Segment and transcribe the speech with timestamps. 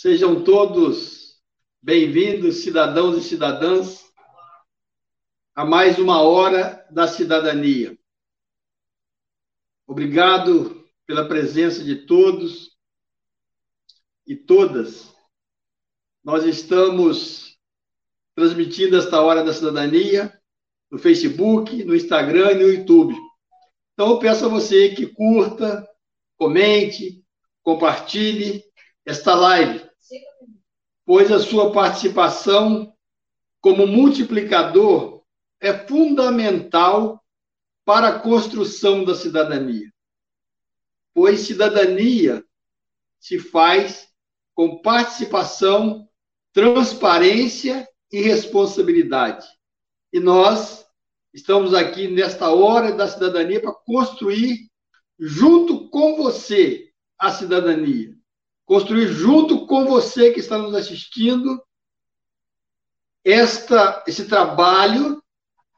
[0.00, 1.42] Sejam todos
[1.82, 4.04] bem-vindos, cidadãos e cidadãs,
[5.56, 7.98] a mais uma hora da cidadania.
[9.88, 12.76] Obrigado pela presença de todos
[14.24, 15.12] e todas.
[16.22, 17.58] Nós estamos
[18.36, 20.32] transmitindo esta hora da cidadania
[20.92, 23.16] no Facebook, no Instagram e no YouTube.
[23.94, 25.84] Então, eu peço a você que curta,
[26.36, 27.20] comente,
[27.64, 28.62] compartilhe
[29.04, 29.87] esta live
[31.04, 32.94] pois a sua participação
[33.60, 35.22] como multiplicador
[35.60, 37.24] é fundamental
[37.84, 39.90] para a construção da cidadania.
[41.14, 42.44] Pois cidadania
[43.18, 44.08] se faz
[44.54, 46.06] com participação,
[46.52, 49.46] transparência e responsabilidade.
[50.12, 50.86] E nós
[51.32, 54.70] estamos aqui nesta hora da cidadania para construir,
[55.18, 58.17] junto com você, a cidadania
[58.68, 61.58] construir junto com você que está nos assistindo
[63.24, 65.24] esta, esse trabalho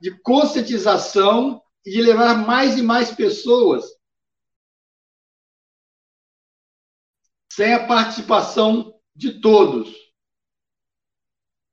[0.00, 3.84] de conscientização e de levar mais e mais pessoas
[7.52, 9.94] sem a participação de todos.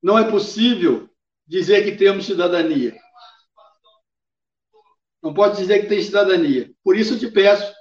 [0.03, 1.09] Não é possível
[1.47, 2.95] dizer que temos cidadania.
[5.23, 6.71] Não pode dizer que tem cidadania.
[6.83, 7.73] Por isso eu te peço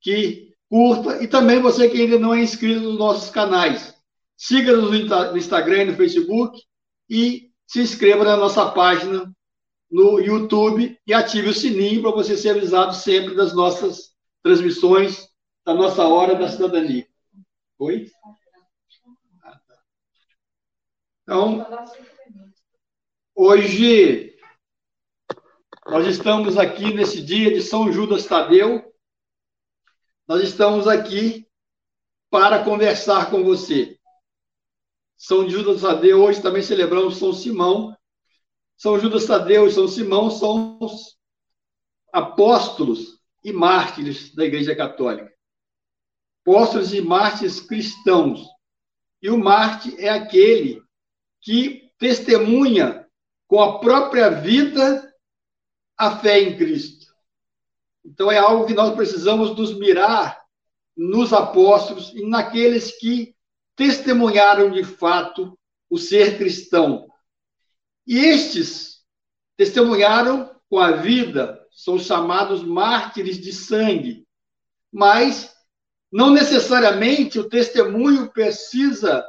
[0.00, 3.94] que curta e também você que ainda não é inscrito nos nossos canais.
[4.36, 6.60] Siga-nos no Instagram e no Facebook
[7.08, 9.32] e se inscreva na nossa página
[9.90, 15.28] no YouTube e ative o sininho para você ser avisado sempre das nossas transmissões
[15.64, 17.06] da nossa Hora da Cidadania.
[17.78, 18.10] Oi?
[21.22, 21.66] Então,
[23.34, 24.36] hoje
[25.86, 28.83] nós estamos aqui nesse dia de São Judas Tadeu,
[30.26, 31.46] nós estamos aqui
[32.30, 33.98] para conversar com você.
[35.16, 37.96] São Judas Tadeu, hoje também celebramos São Simão.
[38.76, 41.16] São Judas Tadeu e São Simão são os
[42.12, 45.32] apóstolos e mártires da Igreja Católica.
[46.42, 48.46] Apóstolos e mártires cristãos.
[49.22, 50.82] E o mártir é aquele
[51.40, 53.06] que testemunha
[53.46, 55.14] com a própria vida
[55.96, 57.03] a fé em Cristo.
[58.04, 60.42] Então, é algo que nós precisamos nos mirar
[60.96, 63.34] nos apóstolos e naqueles que
[63.74, 67.08] testemunharam de fato o ser cristão.
[68.06, 69.02] E estes
[69.56, 74.26] testemunharam com a vida, são chamados mártires de sangue.
[74.92, 75.52] Mas
[76.10, 79.24] não necessariamente o testemunho precisa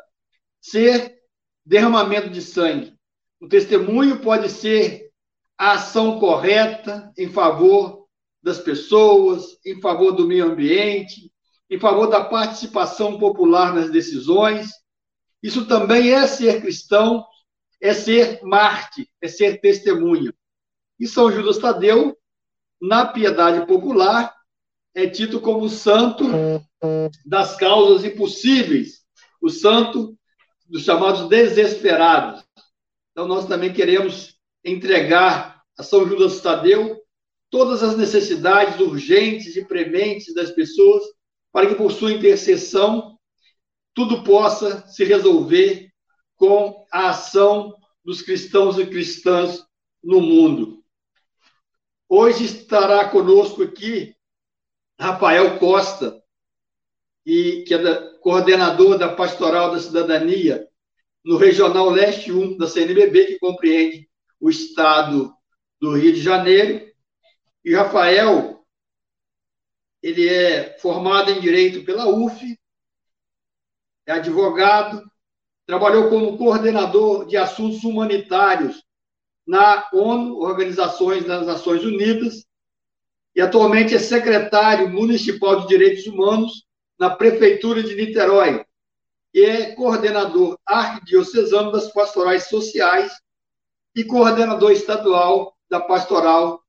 [0.61, 1.19] ser
[1.65, 2.95] derramamento de sangue.
[3.39, 5.11] O testemunho pode ser
[5.57, 8.04] a ação correta em favor
[8.45, 11.31] das pessoas, em favor do meio ambiente,
[11.67, 14.69] em favor da participação popular nas decisões.
[15.41, 17.25] Isso também é ser cristão,
[17.81, 20.31] é ser Marte, é ser testemunha.
[20.99, 22.15] E São Judas Tadeu,
[22.79, 24.31] na piedade popular,
[24.93, 26.25] é tido como santo
[27.25, 28.99] das causas impossíveis,
[29.41, 30.15] o santo
[30.67, 32.43] dos chamados desesperados.
[33.11, 37.03] Então, nós também queremos entregar a São Judas Tadeu
[37.49, 41.03] todas as necessidades urgentes e prementes das pessoas,
[41.51, 43.17] para que por sua intercessão
[43.93, 45.89] tudo possa se resolver
[46.35, 47.73] com a ação
[48.03, 49.63] dos cristãos e cristãs
[50.03, 50.83] no mundo.
[52.07, 54.13] Hoje estará conosco aqui
[54.99, 56.21] Rafael Costa,
[57.25, 60.67] e que é coordenador da Pastoral da Cidadania
[61.23, 64.07] no Regional Leste 1 da CNBB, que compreende
[64.39, 65.33] o estado
[65.81, 66.85] do Rio de Janeiro,
[67.65, 68.63] e Rafael,
[70.03, 72.55] ele é formado em Direito pela UF,
[74.05, 75.03] é advogado,
[75.65, 78.83] trabalhou como coordenador de assuntos humanitários
[79.47, 82.45] na ONU, Organizações das Nações Unidas,
[83.35, 86.67] e atualmente é secretário municipal de Direitos Humanos
[86.99, 88.63] na Prefeitura de Niterói,
[89.33, 93.11] e é coordenador arquidiocesano das pastorais sociais
[93.95, 96.63] e coordenador estadual da pastoral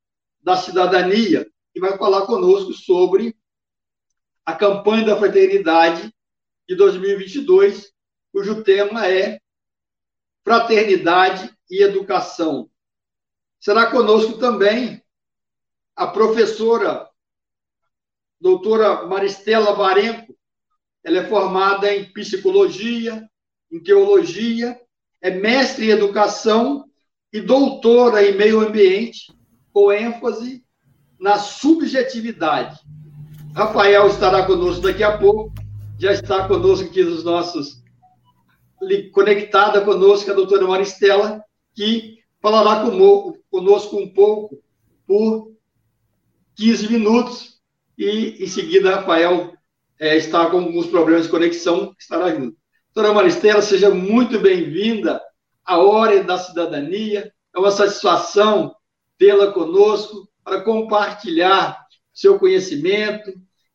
[0.46, 3.36] da cidadania, e vai falar conosco sobre
[4.44, 6.14] a campanha da fraternidade
[6.68, 7.92] de 2022,
[8.30, 9.40] cujo tema é
[10.44, 12.70] Fraternidade e Educação.
[13.58, 15.02] Será conosco também
[15.96, 17.10] a professora
[18.40, 20.38] doutora Maristela Varenco.
[21.02, 23.28] Ela é formada em psicologia,
[23.68, 24.80] em teologia,
[25.20, 26.88] é mestre em educação
[27.32, 29.35] e doutora em meio ambiente
[29.76, 30.64] com ênfase
[31.20, 32.80] na subjetividade.
[33.54, 35.52] Rafael estará conosco daqui a pouco,
[35.98, 37.84] já está conosco aqui nos nossos
[39.12, 41.44] conectada conosco a doutora Maristela,
[41.74, 42.84] que falará
[43.50, 44.58] conosco um pouco
[45.06, 45.52] por
[46.54, 47.60] 15 minutos
[47.98, 49.52] e, em seguida, Rafael
[50.00, 52.56] é, está com alguns problemas de conexão, estará junto.
[52.94, 55.20] Doutora Maristela, seja muito bem-vinda
[55.62, 57.30] à Hora da Cidadania.
[57.54, 58.74] É uma satisfação
[59.18, 61.78] tê-la conosco para compartilhar
[62.12, 63.32] seu conhecimento,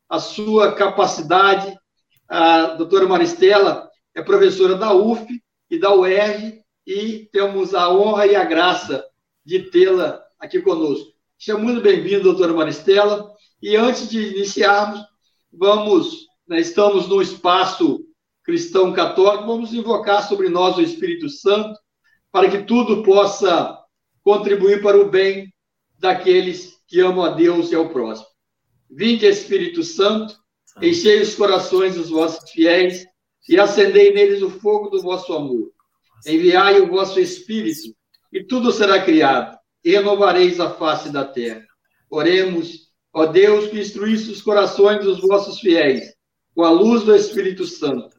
[0.10, 1.78] a sua capacidade.
[2.28, 5.26] A doutora Maristela é professora da UF
[5.70, 9.06] e da UERJ e temos a honra e a graça
[9.46, 11.12] de tê-la aqui conosco.
[11.38, 13.32] Seja muito bem-vindo, doutora Maristela.
[13.62, 15.02] E antes de iniciarmos,
[15.52, 18.06] vamos, né, estamos no espaço
[18.44, 21.80] cristão católico, vamos invocar sobre nós o Espírito Santo,
[22.32, 23.78] para que tudo possa
[24.24, 25.52] contribuir para o bem
[26.00, 28.28] daqueles que amam a Deus e ao próximo.
[28.90, 30.36] Vinde, Espírito Santo,
[30.82, 33.06] enchei os corações dos vossos fiéis
[33.48, 35.72] e acendei neles o fogo do vosso amor.
[36.28, 37.96] Enviai o vosso Espírito,
[38.32, 41.66] e tudo será criado, e renovareis a face da terra.
[42.10, 46.14] Oremos, ó Deus, que instruísse os corações dos vossos fiéis,
[46.54, 48.10] com a luz do Espírito Santo.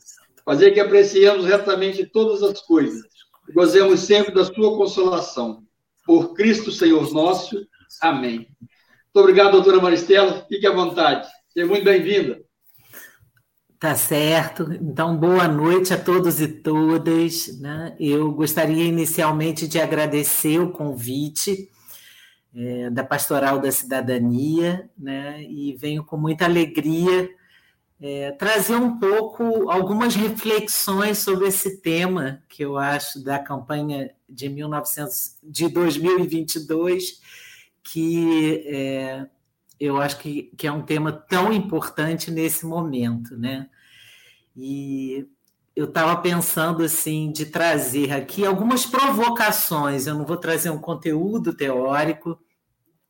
[0.44, 3.02] Fazer que apreciemos retamente todas as coisas,
[3.48, 5.62] e gozemos sempre da sua consolação.
[6.04, 7.66] Por Cristo Senhor nosso.
[8.00, 8.38] Amém.
[8.38, 10.44] Muito obrigado, doutora Maristela.
[10.48, 11.28] Fique à vontade.
[11.52, 12.40] Seja muito bem-vinda.
[13.78, 14.72] Tá certo.
[14.80, 17.60] Então, boa noite a todos e todas.
[17.60, 17.96] Né?
[17.98, 21.68] Eu gostaria inicialmente de agradecer o convite
[22.54, 25.42] é, da Pastoral da Cidadania, né?
[25.42, 27.28] e venho com muita alegria
[28.02, 34.48] é, trazer um pouco, algumas reflexões sobre esse tema que eu acho da campanha de,
[34.48, 37.20] 1900, de 2022,
[37.80, 39.26] que é,
[39.78, 43.68] eu acho que, que é um tema tão importante nesse momento, né?
[44.56, 45.24] E
[45.76, 50.06] eu estava pensando assim de trazer aqui algumas provocações.
[50.06, 52.38] Eu não vou trazer um conteúdo teórico,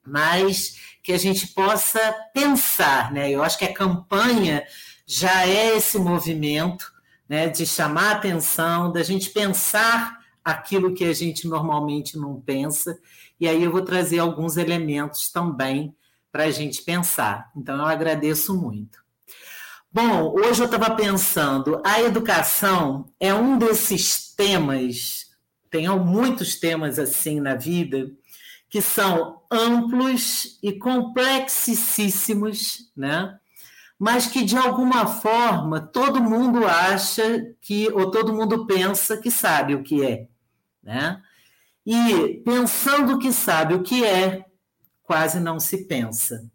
[0.07, 3.31] mas que a gente possa pensar, né?
[3.31, 4.65] Eu acho que a campanha
[5.07, 6.93] já é esse movimento,
[7.29, 12.99] né, de chamar a atenção, da gente pensar aquilo que a gente normalmente não pensa.
[13.41, 15.95] E aí eu vou trazer alguns elementos também
[16.31, 17.51] para a gente pensar.
[17.57, 19.03] Então, eu agradeço muito.
[19.91, 25.27] Bom, hoje eu estava pensando, a educação é um desses temas,
[25.71, 28.11] tem muitos temas assim na vida,
[28.73, 33.39] que são amplos e complexíssimos, né?
[33.99, 39.75] mas que de alguma forma todo mundo acha que, ou todo mundo pensa que sabe
[39.75, 40.27] o que é.
[40.83, 41.21] Né?
[41.85, 44.47] E pensando que sabe o que é,
[45.03, 46.51] quase não se pensa.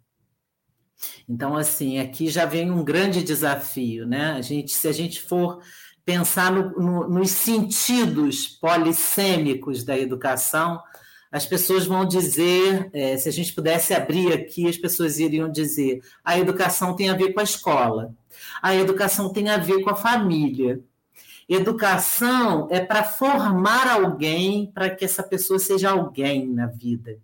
[1.29, 4.31] Então, assim, aqui já vem um grande desafio, né?
[4.31, 5.61] A gente, se a gente for
[6.03, 10.81] pensar no, no, nos sentidos polissêmicos da educação,
[11.37, 16.01] as pessoas vão dizer, é, se a gente pudesse abrir aqui, as pessoas iriam dizer:
[16.25, 18.11] a educação tem a ver com a escola,
[18.59, 20.81] a educação tem a ver com a família.
[21.47, 27.17] Educação é para formar alguém para que essa pessoa seja alguém na vida.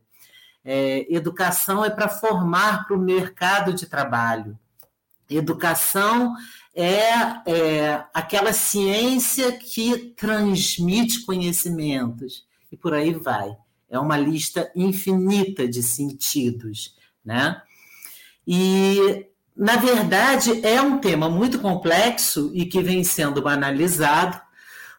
[0.64, 4.58] É, educação é para formar para o mercado de trabalho.
[5.30, 6.36] Educação
[6.76, 7.12] é,
[7.52, 13.58] é aquela ciência que transmite conhecimentos e por aí vai.
[13.94, 17.62] É uma lista infinita de sentidos, né?
[18.46, 24.42] E na verdade é um tema muito complexo e que vem sendo banalizado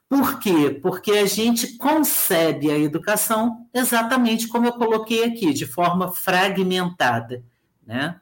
[0.08, 0.78] por quê?
[0.82, 7.42] Porque a gente concebe a educação exatamente como eu coloquei aqui, de forma fragmentada.
[7.84, 8.14] Né?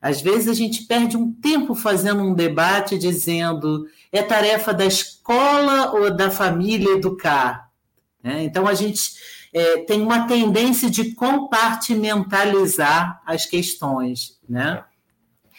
[0.00, 5.92] Às vezes a gente perde um tempo fazendo um debate dizendo é tarefa da escola
[5.92, 7.70] ou da família educar.
[8.22, 8.44] Né?
[8.44, 9.12] Então a gente
[9.52, 14.38] é, tem uma tendência de compartimentalizar as questões.
[14.48, 14.82] Né?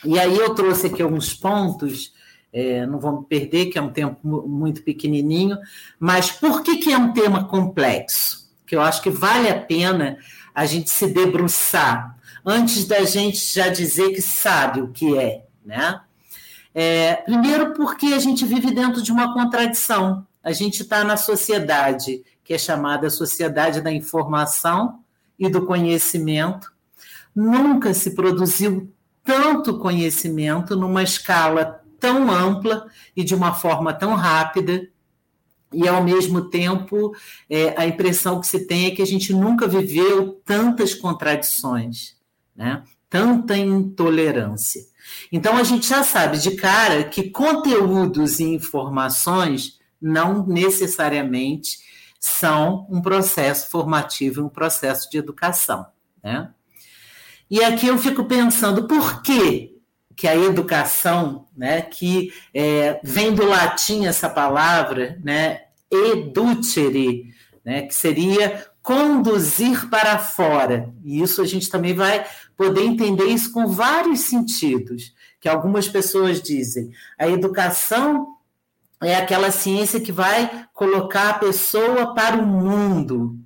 [0.03, 2.13] E aí eu trouxe aqui alguns pontos
[2.53, 5.57] é, não vamos perder, que é um tempo muito pequenininho,
[5.99, 8.47] mas por que, que é um tema complexo?
[8.67, 10.17] Que eu acho que vale a pena
[10.53, 15.99] a gente se debruçar antes da gente já dizer que sabe o que é, né?
[16.75, 20.25] É, primeiro, porque a gente vive dentro de uma contradição.
[20.43, 24.99] A gente está na sociedade que é chamada sociedade da informação
[25.37, 26.71] e do conhecimento.
[27.35, 28.91] Nunca se produziu
[29.23, 32.85] tanto conhecimento numa escala tão ampla
[33.15, 34.89] e de uma forma tão rápida,
[35.71, 37.15] e ao mesmo tempo
[37.49, 42.15] é, a impressão que se tem é que a gente nunca viveu tantas contradições,
[42.55, 42.83] né?
[43.09, 44.81] tanta intolerância.
[45.31, 51.79] Então a gente já sabe de cara que conteúdos e informações não necessariamente
[52.23, 55.85] são um processo formativo, um processo de educação.
[56.23, 56.49] Né?
[57.51, 59.77] E aqui eu fico pensando, por que,
[60.15, 67.25] que a educação, né, que é, vem do latim essa palavra, né, educere,
[67.65, 70.93] né, que seria conduzir para fora.
[71.03, 72.25] E isso a gente também vai
[72.55, 76.89] poder entender isso com vários sentidos, que algumas pessoas dizem.
[77.19, 78.37] A educação
[79.03, 83.39] é aquela ciência que vai colocar a pessoa para o mundo.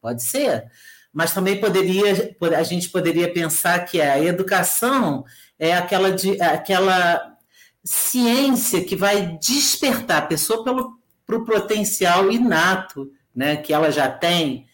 [0.00, 0.70] Pode ser,
[1.12, 5.24] mas também poderia a gente poderia pensar que a educação
[5.58, 6.08] é aquela,
[6.52, 7.36] aquela
[7.84, 14.68] ciência que vai despertar a pessoa pelo pro potencial inato né, que ela já tem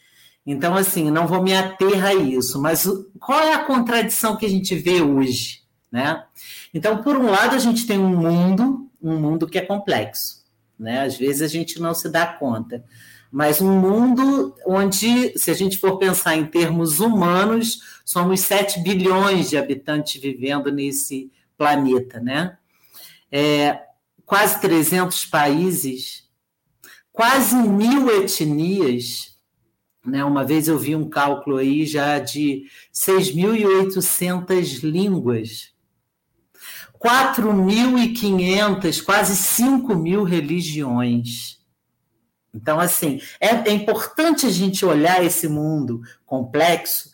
[0.47, 2.87] então, assim, não vou me ater a isso, mas
[3.19, 5.63] qual é a contradição que a gente vê hoje?
[5.91, 6.23] Né?
[6.73, 10.45] Então, por um lado, a gente tem um mundo, um mundo que é complexo.
[10.79, 11.03] Né?
[11.03, 12.85] Às vezes a gente não se dá conta.
[13.31, 19.51] Mas um mundo onde, se a gente for pensar em termos humanos, somos 7 bilhões
[19.51, 22.57] de habitantes vivendo nesse planeta, né?
[23.31, 23.81] É,
[24.25, 26.25] quase 300 países,
[27.13, 29.37] quase mil etnias,
[30.05, 30.25] né?
[30.25, 35.75] Uma vez eu vi um cálculo aí já de 6.800 línguas,
[36.99, 41.59] 4.500, quase 5 mil religiões.
[42.55, 47.11] Então, assim, é, é importante a gente olhar esse mundo complexo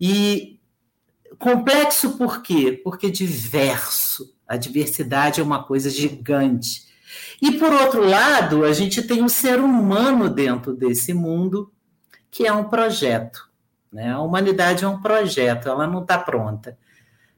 [0.00, 0.60] e
[1.38, 2.80] complexo por quê?
[2.84, 4.34] Porque diverso.
[4.46, 6.92] A diversidade é uma coisa gigante.
[7.40, 11.72] E por outro lado, a gente tem o ser humano dentro desse mundo
[12.30, 13.50] que é um projeto.
[13.92, 14.10] Né?
[14.10, 16.78] A humanidade é um projeto, ela não está pronta.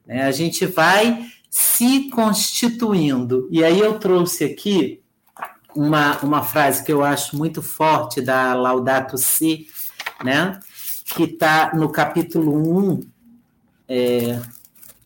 [0.05, 0.23] Né?
[0.23, 3.47] A gente vai se constituindo.
[3.51, 5.01] E aí eu trouxe aqui
[5.75, 9.67] uma, uma frase que eu acho muito forte da Laudato Si,
[10.23, 10.59] né?
[11.13, 13.01] que está no capítulo 1,
[13.87, 14.41] é,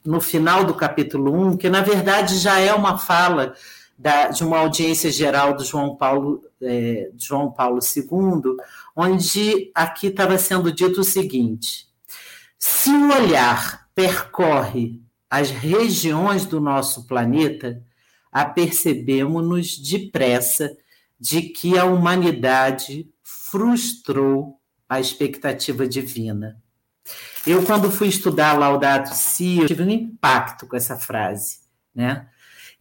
[0.05, 3.53] no final do capítulo 1, que na verdade já é uma fala
[3.98, 8.55] da, de uma audiência geral do João Paulo, é, João Paulo II,
[8.96, 11.88] onde aqui estava sendo dito o seguinte:
[12.58, 17.83] se o olhar percorre as regiões do nosso planeta,
[18.31, 20.75] apercebemos-nos depressa
[21.19, 26.57] de que a humanidade frustrou a expectativa divina.
[27.45, 31.59] Eu, quando fui estudar Laudato Si, eu tive um impacto com essa frase,
[31.93, 32.27] né?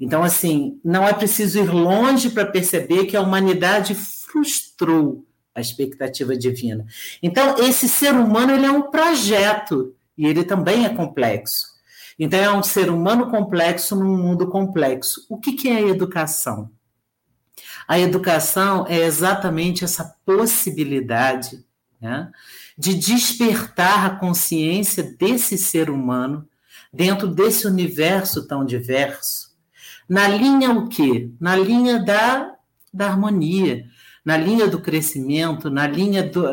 [0.00, 6.36] Então, assim, não é preciso ir longe para perceber que a humanidade frustrou a expectativa
[6.36, 6.86] divina.
[7.22, 11.77] Então, esse ser humano ele é um projeto e ele também é complexo.
[12.18, 15.24] Então, é um ser humano complexo num mundo complexo.
[15.28, 16.70] O que, que é a educação?
[17.86, 21.64] A educação é exatamente essa possibilidade
[22.00, 22.30] né,
[22.76, 26.46] de despertar a consciência desse ser humano
[26.92, 29.48] dentro desse universo tão diverso.
[30.08, 31.30] Na linha o quê?
[31.40, 32.54] Na linha da,
[32.92, 33.84] da harmonia,
[34.24, 36.44] na linha do crescimento, na linha do,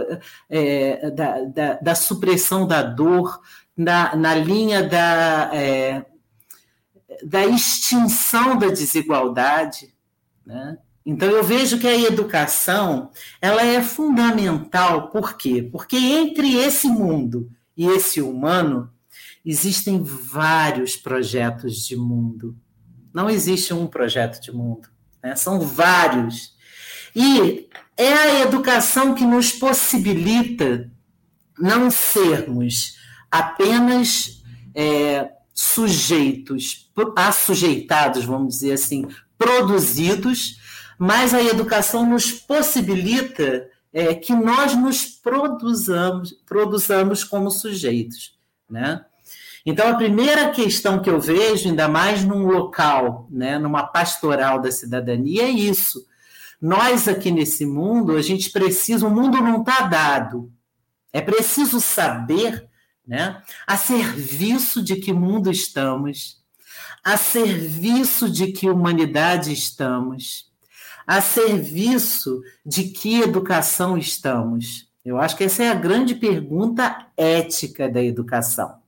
[0.50, 3.41] é, da, da, da, supressão da dor,
[3.75, 6.05] na, na linha da, é,
[7.24, 9.94] da extinção da desigualdade.
[10.46, 10.77] Né?
[11.05, 15.67] Então eu vejo que a educação ela é fundamental, por quê?
[15.72, 18.89] Porque entre esse mundo e esse humano
[19.46, 22.58] existem vários projetos de mundo.
[23.13, 24.89] Não existe um projeto de mundo,
[25.22, 25.36] né?
[25.36, 26.55] são vários.
[27.15, 30.91] E é a educação que nos possibilita
[31.58, 32.95] não sermos
[33.39, 40.60] apenas é, sujeitos, assujeitados, vamos dizer assim, produzidos,
[40.98, 48.38] mas a educação nos possibilita é, que nós nos produzamos, produzamos como sujeitos.
[48.70, 49.04] Né?
[49.65, 54.72] Então, a primeira questão que eu vejo, ainda mais num local, né, numa pastoral da
[54.72, 56.06] cidadania, é isso
[56.62, 60.51] nós aqui nesse mundo, a gente precisa, o mundo não está dado.
[61.12, 62.68] É preciso saber,
[63.08, 66.42] né, a serviço de que mundo estamos,
[67.04, 70.50] a serviço de que humanidade estamos,
[71.06, 74.90] a serviço de que educação estamos.
[75.06, 78.80] Eu acho que essa é a grande pergunta ética da educação.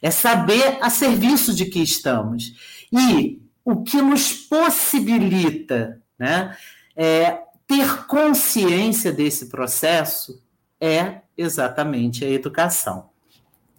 [0.00, 2.54] É saber a serviço de que estamos.
[2.90, 6.56] E o que nos possibilita né,
[6.96, 10.42] é, ter consciência desse processo
[10.80, 13.10] é exatamente a educação.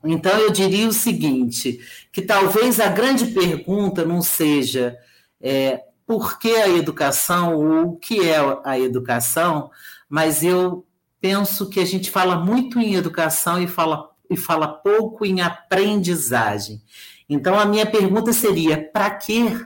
[0.04, 1.80] Então, eu diria o seguinte:
[2.12, 4.98] que talvez a grande pergunta não seja
[5.42, 9.70] é, por que a educação ou o que é a educação,
[10.08, 10.86] mas eu
[11.22, 16.82] penso que a gente fala muito em educação e fala, e fala pouco em aprendizagem.
[17.30, 19.60] Então, a minha pergunta seria: para que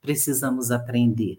[0.00, 1.38] precisamos aprender?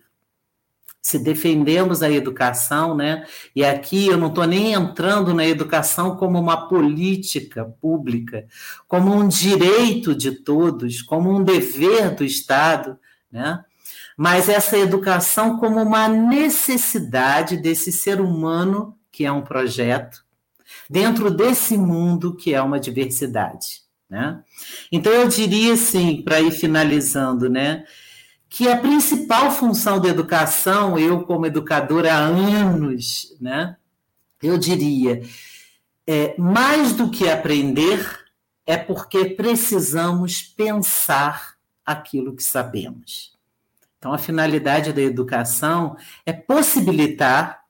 [1.04, 3.26] Se defendemos a educação, né?
[3.54, 8.48] E aqui eu não estou nem entrando na educação como uma política pública,
[8.88, 12.98] como um direito de todos, como um dever do Estado,
[13.30, 13.64] né?
[14.16, 20.24] Mas essa educação como uma necessidade desse ser humano que é um projeto,
[20.90, 23.84] dentro desse mundo que é uma diversidade.
[24.10, 24.40] Né?
[24.92, 27.84] Então, eu diria assim, para ir finalizando, né,
[28.54, 33.76] que a principal função da educação, eu como educadora há anos, né,
[34.44, 35.24] eu diria,
[36.06, 38.08] é, mais do que aprender,
[38.64, 43.36] é porque precisamos pensar aquilo que sabemos.
[43.98, 47.64] Então, a finalidade da educação é possibilitar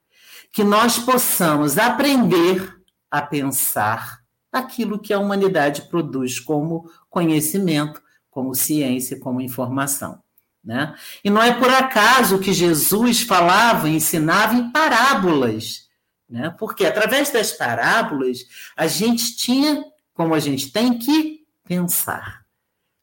[0.52, 2.78] que nós possamos aprender
[3.10, 4.22] a pensar
[4.52, 10.23] aquilo que a humanidade produz como conhecimento, como ciência, como informação.
[10.63, 10.96] Né?
[11.24, 15.89] E não é por acaso que Jesus falava, ensinava em parábolas,
[16.29, 16.55] né?
[16.58, 22.43] porque através das parábolas a gente tinha, como a gente tem, que pensar.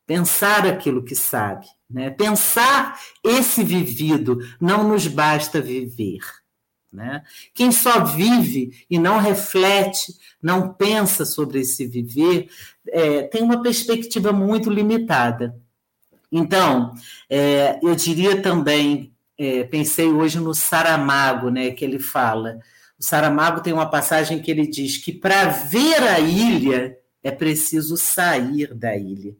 [0.07, 1.67] Pensar aquilo que sabe.
[1.89, 2.09] Né?
[2.09, 6.21] Pensar esse vivido, não nos basta viver.
[6.91, 7.23] Né?
[7.55, 12.49] Quem só vive e não reflete, não pensa sobre esse viver,
[12.89, 15.55] é, tem uma perspectiva muito limitada.
[16.31, 16.95] Então,
[17.29, 22.61] é, eu diria também, é, pensei hoje no Saramago, né, que ele fala.
[22.99, 27.97] O Saramago tem uma passagem que ele diz que para ver a ilha é preciso
[27.97, 29.35] sair da ilha.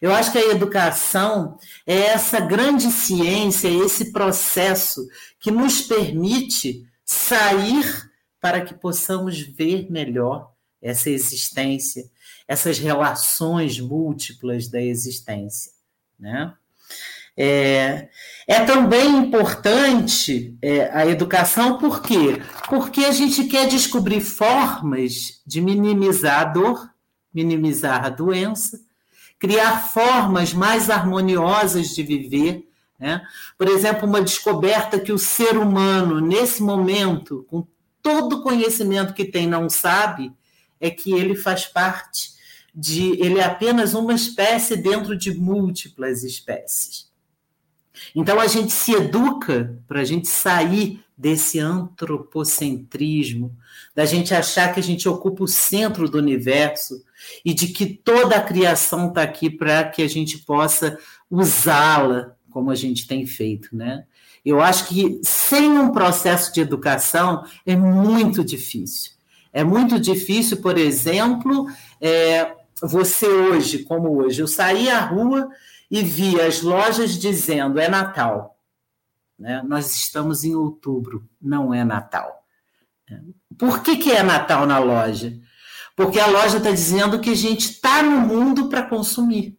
[0.00, 5.06] Eu acho que a educação é essa grande ciência, esse processo
[5.38, 12.10] que nos permite sair para que possamos ver melhor essa existência,
[12.48, 15.72] essas relações múltiplas da existência.
[16.20, 16.52] Né?
[17.36, 18.08] É,
[18.46, 22.42] é também importante é, a educação, por quê?
[22.68, 26.90] Porque a gente quer descobrir formas de minimizar a dor,
[27.32, 28.78] minimizar a doença,
[29.38, 32.68] criar formas mais harmoniosas de viver.
[32.98, 33.22] Né?
[33.56, 37.66] Por exemplo, uma descoberta que o ser humano, nesse momento, com
[38.02, 40.30] todo o conhecimento que tem, não sabe,
[40.78, 42.39] é que ele faz parte
[42.80, 43.10] de.
[43.22, 47.10] Ele é apenas uma espécie dentro de múltiplas espécies.
[48.14, 53.54] Então a gente se educa para a gente sair desse antropocentrismo,
[53.94, 57.04] da gente achar que a gente ocupa o centro do universo
[57.44, 60.98] e de que toda a criação está aqui para que a gente possa
[61.30, 64.04] usá-la como a gente tem feito, né?
[64.44, 69.12] Eu acho que sem um processo de educação é muito difícil.
[69.52, 71.66] É muito difícil, por exemplo,
[72.00, 75.50] é, você hoje, como hoje, eu saí à rua
[75.90, 78.58] e vi as lojas dizendo é Natal.
[79.38, 79.62] Né?
[79.66, 82.44] Nós estamos em outubro, não é Natal.
[83.58, 85.38] Por que, que é Natal na loja?
[85.96, 89.58] Porque a loja está dizendo que a gente está no mundo para consumir.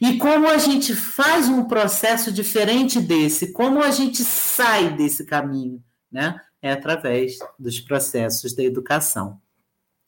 [0.00, 5.82] E como a gente faz um processo diferente desse, como a gente sai desse caminho,
[6.10, 6.40] né?
[6.62, 9.40] É através dos processos da educação.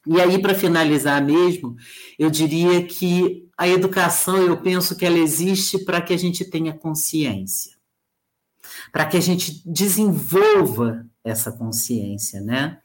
[0.07, 1.77] E aí, para finalizar mesmo,
[2.19, 6.73] eu diria que a educação, eu penso que ela existe para que a gente tenha
[6.73, 7.73] consciência,
[8.91, 12.79] para que a gente desenvolva essa consciência, né?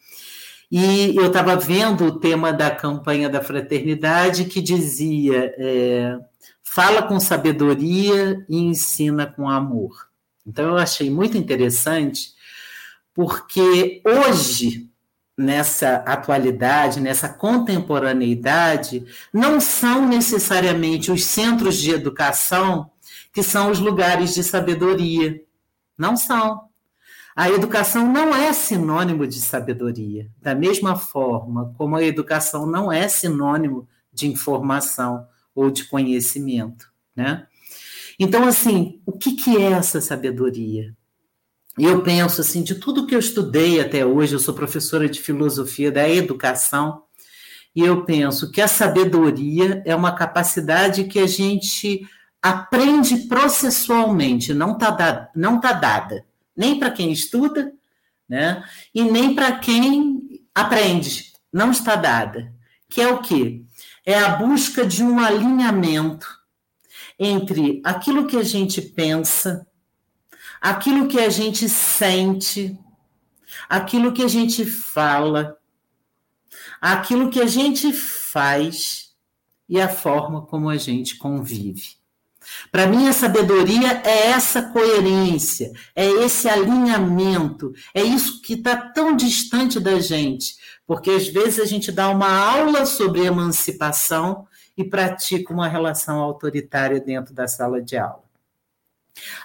[0.70, 6.20] E eu estava vendo o tema da campanha da fraternidade que dizia: é,
[6.62, 10.08] fala com sabedoria e ensina com amor.
[10.46, 12.34] Então eu achei muito interessante,
[13.14, 14.87] porque hoje,
[15.38, 22.90] nessa atualidade, nessa contemporaneidade, não são necessariamente os centros de educação
[23.32, 25.40] que são os lugares de sabedoria.
[25.96, 26.68] Não são.
[27.36, 33.08] A educação não é sinônimo de sabedoria, da mesma forma como a educação não é
[33.08, 37.46] sinônimo de informação ou de conhecimento, né?
[38.20, 40.96] Então, assim, o que, que é essa sabedoria?
[41.78, 45.92] Eu penso assim, de tudo que eu estudei até hoje, eu sou professora de filosofia
[45.92, 47.04] da educação,
[47.76, 52.08] e eu penso que a sabedoria é uma capacidade que a gente
[52.42, 56.26] aprende processualmente, não está não tá dada
[56.58, 57.72] nem para quem estuda,
[58.28, 58.64] né?
[58.94, 62.52] E nem para quem aprende, não está dada.
[62.90, 63.62] Que é o quê?
[64.04, 66.28] É a busca de um alinhamento
[67.20, 69.68] entre aquilo que a gente pensa,
[70.62, 72.78] aquilo que a gente sente,
[73.70, 75.58] aquilo que a gente fala,
[76.82, 79.16] aquilo que a gente faz
[79.68, 81.98] e a forma como a gente convive.
[82.72, 89.16] Para mim, a sabedoria é essa coerência, é esse alinhamento, é isso que está tão
[89.16, 95.54] distante da gente, porque às vezes a gente dá uma aula sobre emancipação e pratica
[95.54, 98.27] uma relação autoritária dentro da sala de aula.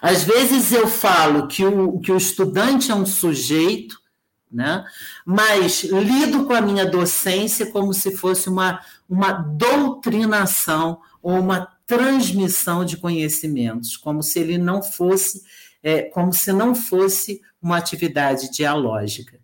[0.01, 4.01] Às vezes eu falo que o, que o estudante é um sujeito,
[4.51, 4.85] né?
[5.25, 12.85] mas lido com a minha docência como se fosse uma, uma doutrinação ou uma transmissão
[12.85, 15.43] de conhecimentos, como se ele não fosse,
[15.83, 19.41] é, como se não fosse uma atividade dialógica.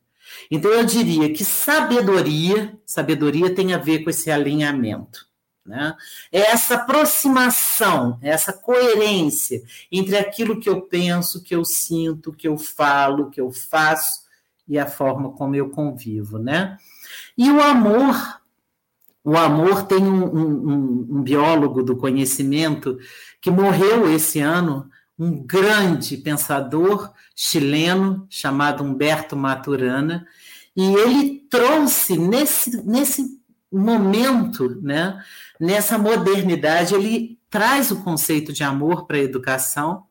[0.50, 5.27] Então eu diria que sabedoria, sabedoria tem a ver com esse alinhamento.
[5.68, 5.94] Né?
[6.32, 12.48] É essa aproximação, é essa coerência entre aquilo que eu penso, que eu sinto, que
[12.48, 14.26] eu falo, que eu faço
[14.66, 16.38] e a forma como eu convivo.
[16.38, 16.78] Né?
[17.36, 18.40] E o amor,
[19.22, 22.98] o amor tem um, um, um biólogo do conhecimento
[23.42, 30.26] que morreu esse ano, um grande pensador chileno chamado Humberto Maturana,
[30.74, 33.38] e ele trouxe nesse, nesse
[33.70, 35.22] momento, né,
[35.60, 40.04] nessa modernidade, ele traz o conceito de amor para a educação.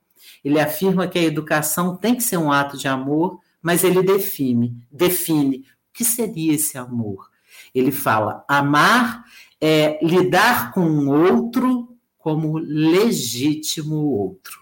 [0.44, 4.76] Ele afirma que a educação tem que ser um ato de amor, mas ele define,
[4.92, 7.30] define o que seria esse amor.
[7.74, 9.24] Ele fala: amar
[9.60, 14.60] é lidar com o outro como legítimo outro.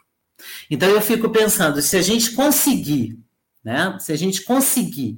[0.70, 3.20] Então eu fico pensando, se a gente conseguir,
[3.64, 5.18] né, se a gente conseguir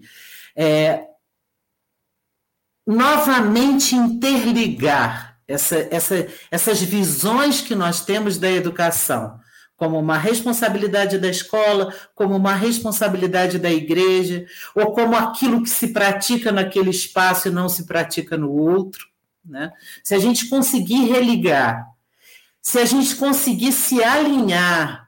[0.56, 1.06] é,
[2.86, 9.40] novamente interligar essa, essa, essas visões que nós temos da educação
[9.78, 15.94] como uma responsabilidade da escola, como uma responsabilidade da igreja, ou como aquilo que se
[15.94, 19.08] pratica naquele espaço e não se pratica no outro.
[19.46, 19.72] Né?
[20.04, 21.86] Se a gente conseguir religar,
[22.60, 25.08] se a gente conseguir se alinhar,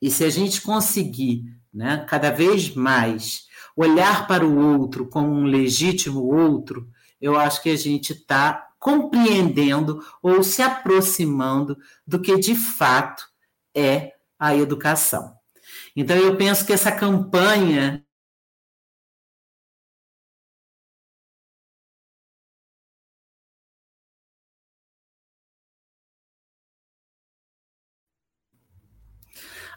[0.00, 3.46] e se a gente conseguir né, cada vez mais
[3.76, 6.88] olhar para o outro como um legítimo outro,
[7.20, 13.24] eu acho que a gente está compreendendo ou se aproximando do que de fato
[13.74, 15.34] é a educação.
[15.96, 18.04] Então, eu penso que essa campanha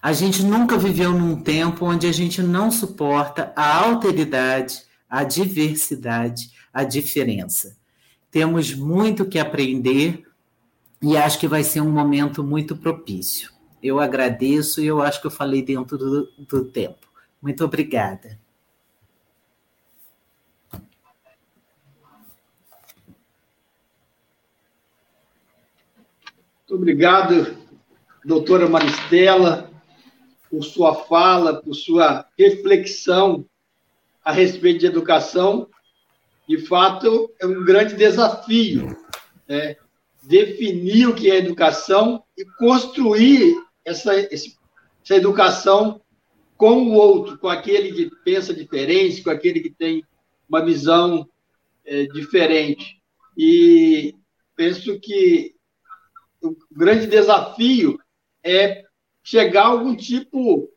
[0.04, 6.50] A gente nunca viveu num tempo onde a gente não suporta a alteridade, a diversidade,
[6.74, 7.81] a diferença.
[8.32, 10.26] Temos muito que aprender
[11.02, 13.52] e acho que vai ser um momento muito propício.
[13.84, 17.08] Eu agradeço e eu acho que eu falei dentro do, do tempo.
[17.42, 18.40] Muito obrigada.
[26.60, 27.58] Muito obrigado,
[28.24, 29.72] doutora Maristela
[30.52, 33.46] por sua fala, por sua reflexão
[34.24, 35.70] a respeito de educação.
[36.52, 38.94] De fato, é um grande desafio
[39.48, 39.78] né?
[40.22, 46.02] definir o que é educação e construir essa, essa educação
[46.58, 50.04] com o outro, com aquele que pensa diferente, com aquele que tem
[50.50, 51.26] uma visão
[51.86, 53.02] é, diferente.
[53.38, 54.14] E
[54.54, 55.56] penso que
[56.44, 57.98] o grande desafio
[58.44, 58.84] é
[59.24, 60.70] chegar a algum tipo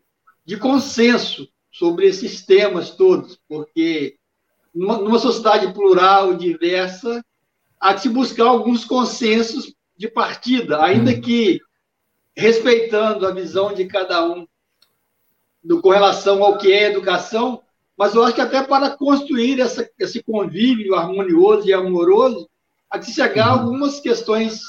[0.44, 4.16] de consenso sobre esses temas todos, porque
[4.74, 7.24] numa, numa sociedade plural, diversa,
[7.78, 11.20] há que se buscar alguns consensos de partida, ainda hum.
[11.20, 11.60] que
[12.36, 14.46] respeitando a visão de cada um
[15.62, 17.62] do, com relação ao que é educação,
[17.96, 22.48] mas eu acho que até para construir essa, esse convívio harmonioso e amoroso,
[22.90, 23.60] há que chegar a uhum.
[23.60, 24.62] algumas questões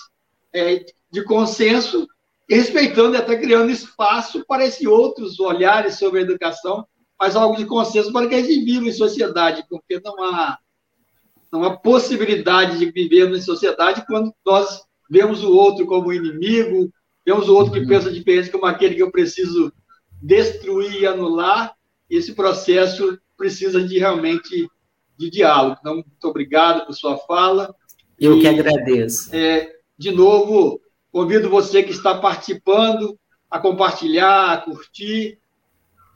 [0.54, 2.08] é, de consenso
[2.48, 6.88] respeitando e até criando espaço para esses outros olhares sobre a educação,
[7.20, 10.58] mas algo de consenso para que a gente viva em sociedade, porque não há,
[11.52, 16.92] não há possibilidade de vivermos em sociedade quando nós vemos o outro como inimigo,
[17.26, 17.88] vemos o outro que uhum.
[17.88, 19.72] pensa diferente como aquele que eu preciso
[20.22, 21.74] destruir e anular.
[22.10, 24.70] Esse processo precisa de realmente
[25.18, 25.78] de diálogo.
[25.80, 27.74] Então, muito obrigado por sua fala.
[28.20, 29.34] Eu e, que agradeço.
[29.34, 30.82] É, de novo,
[31.16, 33.18] Convido você que está participando
[33.50, 35.40] a compartilhar, a curtir,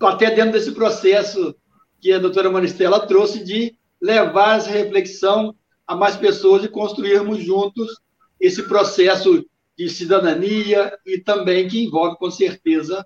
[0.07, 1.55] até dentro desse processo
[1.99, 7.99] que a doutora Maristela trouxe de levar essa reflexão a mais pessoas e construirmos juntos
[8.39, 9.45] esse processo
[9.77, 13.05] de cidadania e também que envolve, com certeza,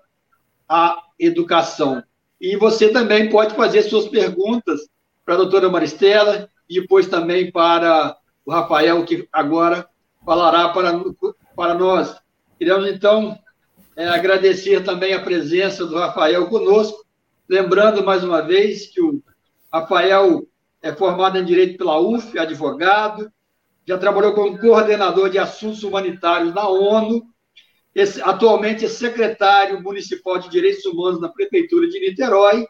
[0.68, 2.02] à educação.
[2.40, 4.80] E você também pode fazer suas perguntas
[5.24, 9.88] para a doutora Maristela e depois também para o Rafael, que agora
[10.24, 11.00] falará para,
[11.56, 12.16] para nós.
[12.58, 13.38] Queremos, então,
[13.96, 17.04] é, agradecer também a presença do Rafael conosco,
[17.48, 19.22] lembrando mais uma vez que o
[19.72, 20.46] Rafael
[20.82, 23.30] é formado em Direito pela UF, advogado,
[23.86, 27.22] já trabalhou como coordenador de assuntos humanitários na ONU,
[27.94, 32.66] esse, atualmente é secretário municipal de Direitos Humanos na Prefeitura de Niterói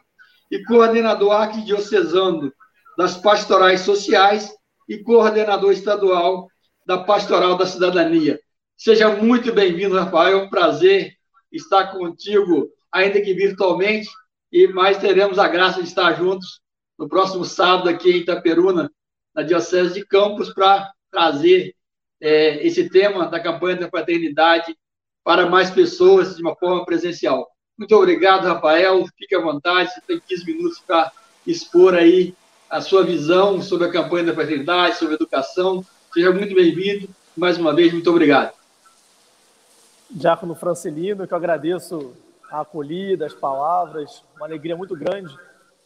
[0.51, 2.53] e coordenador arquidiocesano
[2.95, 4.53] das pastorais sociais
[4.87, 6.47] e coordenador estadual
[6.85, 8.39] da Pastoral da Cidadania.
[8.77, 10.39] Seja muito bem-vindo, Rafael.
[10.39, 11.14] É um prazer
[11.57, 14.09] estar contigo, ainda que virtualmente,
[14.51, 16.61] e mais teremos a graça de estar juntos
[16.97, 18.91] no próximo sábado aqui em Itaperuna,
[19.33, 21.75] na Diocese de Campos, para trazer
[22.21, 24.75] é, esse tema da campanha da fraternidade
[25.23, 27.47] para mais pessoas de uma forma presencial.
[27.77, 29.05] Muito obrigado, Rafael.
[29.17, 31.11] Fique à vontade, você tem 15 minutos para
[31.45, 32.33] expor aí
[32.69, 35.85] a sua visão sobre a campanha da fraternidade, sobre a educação.
[36.13, 37.09] Seja muito bem-vindo.
[37.35, 38.64] Mais uma vez, muito obrigado.
[40.09, 42.13] Diácono Francelino, que eu agradeço
[42.49, 45.35] a acolhida, as palavras, uma alegria muito grande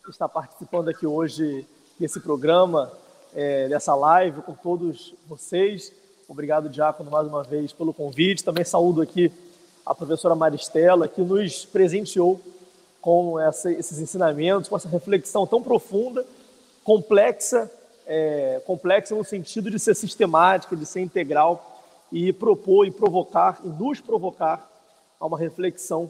[0.09, 1.65] estar participando aqui hoje
[1.99, 2.91] desse programa,
[3.33, 5.93] é, dessa live com todos vocês.
[6.27, 8.43] Obrigado, Diácono, mais uma vez pelo convite.
[8.43, 9.31] Também saúdo aqui
[9.85, 12.41] a professora Maristela, que nos presenteou
[12.99, 16.25] com essa, esses ensinamentos, com essa reflexão tão profunda,
[16.83, 17.71] complexa,
[18.05, 21.78] é, complexa no sentido de ser sistemática, de ser integral
[22.11, 24.69] e propor e provocar, e nos provocar
[25.19, 26.09] a uma reflexão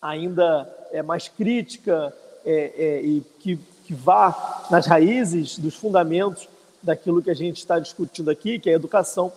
[0.00, 6.48] ainda é, mais crítica é, é, e que, que vá nas raízes dos fundamentos
[6.82, 9.32] daquilo que a gente está discutindo aqui, que é a educação.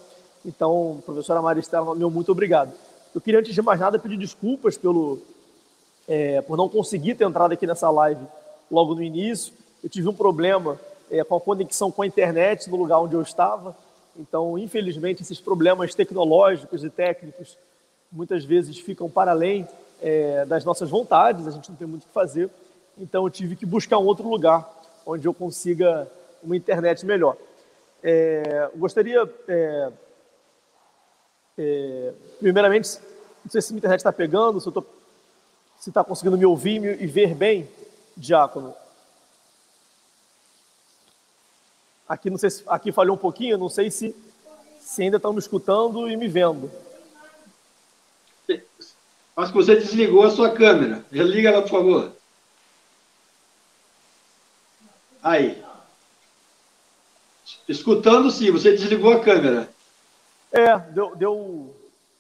[0.46, 2.74] Então, professora Maristela, meu muito obrigado.
[3.16, 5.20] Eu queria, antes de mais nada, pedir desculpas pelo,
[6.08, 8.22] é, por não conseguir ter entrado aqui nessa live
[8.70, 9.54] logo no início.
[9.84, 13.22] Eu tive um problema é, com a conexão com a internet no lugar onde eu
[13.22, 13.76] estava.
[14.18, 17.58] Então, infelizmente, esses problemas tecnológicos e técnicos
[18.12, 19.68] muitas vezes ficam para além
[20.02, 22.50] é, das nossas vontades, a gente não tem muito o que fazer.
[22.98, 24.68] Então, eu tive que buscar um outro lugar
[25.06, 26.10] onde eu consiga
[26.42, 27.38] uma internet melhor.
[28.04, 29.92] É, gostaria, é,
[31.58, 33.00] é, primeiramente,
[33.44, 37.68] não sei se a internet está pegando, se está conseguindo me ouvir e ver bem,
[38.16, 38.74] Diácono.
[42.08, 44.16] Aqui, não sei se, aqui falhou um pouquinho, não sei se,
[44.80, 46.72] se ainda estão me escutando e me vendo.
[49.36, 51.06] Acho que você desligou a sua câmera.
[51.12, 52.12] Religa ela, por favor.
[55.22, 55.64] Aí.
[57.68, 59.70] Escutando sim, você desligou a câmera.
[60.52, 61.16] É, deu.
[61.16, 61.76] deu...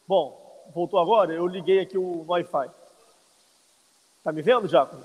[0.08, 1.34] Bom, voltou agora?
[1.34, 2.69] Eu liguei aqui o Wi-Fi.
[4.23, 4.97] Tá me vendo, Jaco?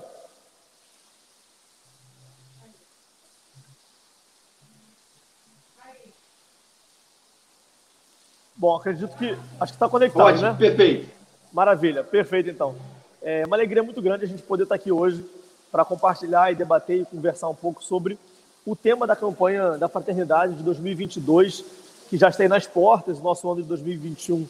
[8.63, 9.37] Bom, acredito que.
[9.59, 10.55] Acho que está conectado, Pode, né?
[10.57, 11.09] Perfeito.
[11.51, 12.73] Maravilha, perfeito então.
[13.21, 15.21] É uma alegria muito grande a gente poder estar aqui hoje
[15.69, 18.17] para compartilhar e debater e conversar um pouco sobre
[18.65, 21.65] o tema da campanha da Fraternidade de 2022,
[22.09, 24.47] que já está aí nas portas, nosso ano de 2021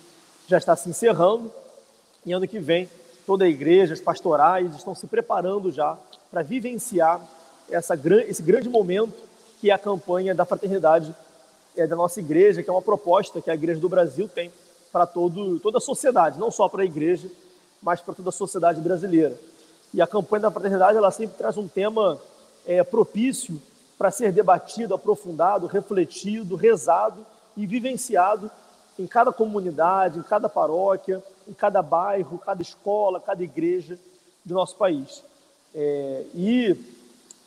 [0.48, 1.52] já está se encerrando,
[2.24, 2.88] e ano que vem
[3.26, 5.98] toda a igreja, as pastorais estão se preparando já
[6.30, 7.20] para vivenciar
[7.68, 9.16] essa, esse grande momento
[9.60, 11.16] que é a campanha da Fraternidade
[11.76, 14.52] é, da nossa igreja, que é uma proposta que a Igreja do Brasil tem
[14.92, 17.28] para toda a sociedade, não só para a igreja,
[17.82, 19.36] mas para toda a sociedade brasileira.
[19.92, 22.20] E a campanha da fraternidade ela sempre traz um tema
[22.66, 23.60] é, propício
[23.98, 27.26] para ser debatido, aprofundado, refletido, rezado
[27.58, 28.52] e vivenciado
[28.98, 33.98] em cada comunidade, em cada paróquia, em cada bairro, cada escola, cada igreja
[34.46, 35.24] do nosso país.
[35.74, 36.78] É, e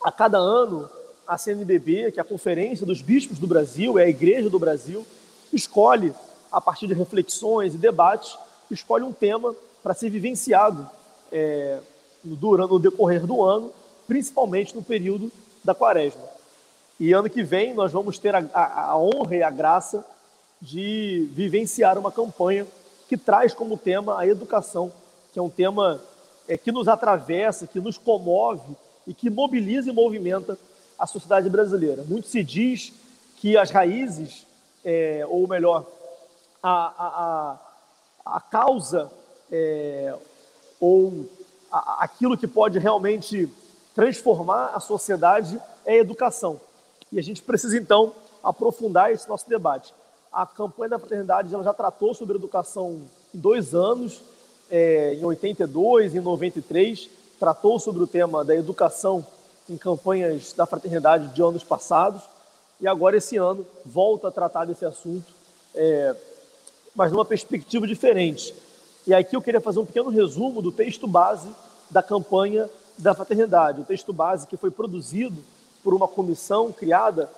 [0.03, 0.89] a cada ano,
[1.27, 5.05] a CNBB, que é a Conferência dos Bispos do Brasil, é a Igreja do Brasil,
[5.51, 6.13] escolhe,
[6.49, 8.37] a partir de reflexões e debates,
[8.71, 10.89] escolhe um tema para ser vivenciado
[11.31, 11.79] é,
[12.23, 13.71] durante no decorrer do ano,
[14.07, 15.29] principalmente no período
[15.63, 16.23] da quaresma.
[16.99, 20.05] E ano que vem nós vamos ter a, a, a honra e a graça
[20.61, 22.65] de vivenciar uma campanha
[23.07, 24.91] que traz como tema a educação,
[25.33, 26.01] que é um tema
[26.47, 30.57] é, que nos atravessa, que nos comove e que mobiliza e movimenta
[30.97, 32.03] a sociedade brasileira.
[32.03, 32.93] Muito se diz
[33.37, 34.45] que as raízes,
[34.83, 35.85] é, ou melhor,
[36.61, 37.57] a,
[38.25, 39.11] a, a causa
[39.51, 40.13] é,
[40.79, 41.29] ou
[41.71, 43.49] a, aquilo que pode realmente
[43.93, 46.59] transformar a sociedade é a educação.
[47.11, 49.93] E a gente precisa, então, aprofundar esse nosso debate.
[50.31, 53.01] A campanha da fraternidade já tratou sobre educação
[53.33, 54.21] em dois anos
[54.69, 59.25] é, em 82, em 93, tratou sobre o tema da educação
[59.69, 62.21] em campanhas da fraternidade de anos passados,
[62.79, 65.33] e agora, esse ano, volta a tratar desse assunto,
[65.73, 66.15] é,
[66.95, 68.53] mas numa perspectiva diferente.
[69.05, 71.49] E aqui eu queria fazer um pequeno resumo do texto base
[71.89, 75.43] da campanha da fraternidade, o texto base que foi produzido
[75.83, 77.29] por uma comissão criada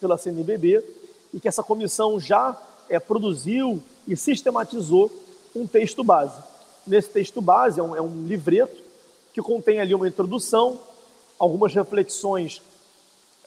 [0.00, 0.84] pela CNBB
[1.32, 2.56] e que essa comissão já
[2.88, 5.10] é, produziu e sistematizou
[5.54, 6.40] um texto base.
[6.86, 8.82] Nesse texto base é um, é um livreto
[9.32, 10.78] que contém ali uma introdução,
[11.38, 12.62] algumas reflexões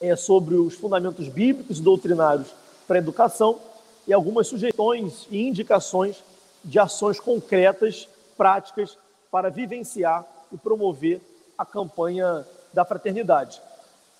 [0.01, 2.47] é, sobre os fundamentos bíblicos e doutrinários
[2.87, 3.59] para a educação
[4.07, 6.23] e algumas sugestões e indicações
[6.63, 8.97] de ações concretas, práticas,
[9.31, 11.21] para vivenciar e promover
[11.57, 13.61] a campanha da fraternidade.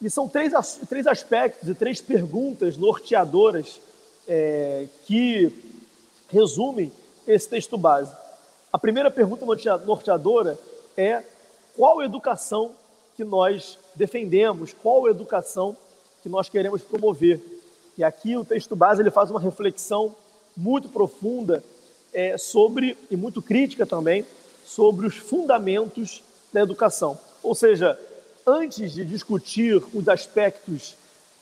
[0.02, 0.54] E são três,
[0.88, 3.82] três aspectos e três perguntas norteadoras
[4.28, 5.52] é, que
[6.30, 6.92] resumem
[7.28, 8.16] esse texto base.
[8.72, 9.46] A primeira pergunta
[9.86, 10.58] norteadora
[10.96, 11.24] é
[11.76, 12.72] qual educação
[13.20, 15.76] que nós defendemos, qual educação
[16.24, 17.42] que nós queremos promover.
[17.98, 20.16] E aqui o texto base ele faz uma reflexão
[20.56, 21.62] muito profunda
[22.14, 24.26] é, sobre, e muito crítica também,
[24.64, 27.20] sobre os fundamentos da educação.
[27.44, 28.00] Ou seja,
[28.48, 30.96] antes de discutir os aspectos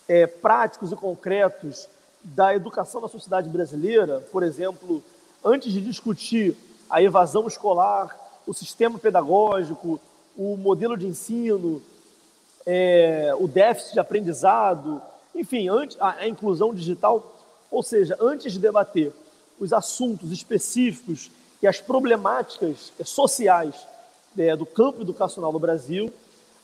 [0.08, 1.88] é, práticos e concretos
[2.24, 5.04] da educação na sociedade brasileira, por exemplo,
[5.46, 6.58] antes de discutir
[6.90, 10.00] a evasão escolar, o sistema pedagógico,
[10.38, 11.82] o modelo de ensino,
[12.66, 15.02] é, o déficit de aprendizado,
[15.34, 17.36] enfim, antes, a, a inclusão digital,
[17.72, 19.12] ou seja, antes de debater
[19.60, 23.76] os assuntos específicos e as problemáticas sociais
[24.38, 26.14] é, do campo educacional no Brasil,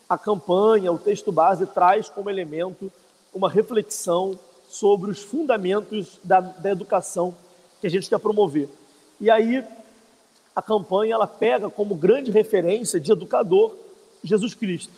[0.08, 2.92] a campanha, o texto base traz como elemento
[3.34, 4.38] uma reflexão
[4.70, 7.36] sobre os fundamentos da, da educação
[7.82, 8.70] que a gente quer promover.
[9.20, 9.64] E aí
[10.56, 13.76] a campanha ela pega como grande referência de educador
[14.24, 14.94] Jesus Cristo.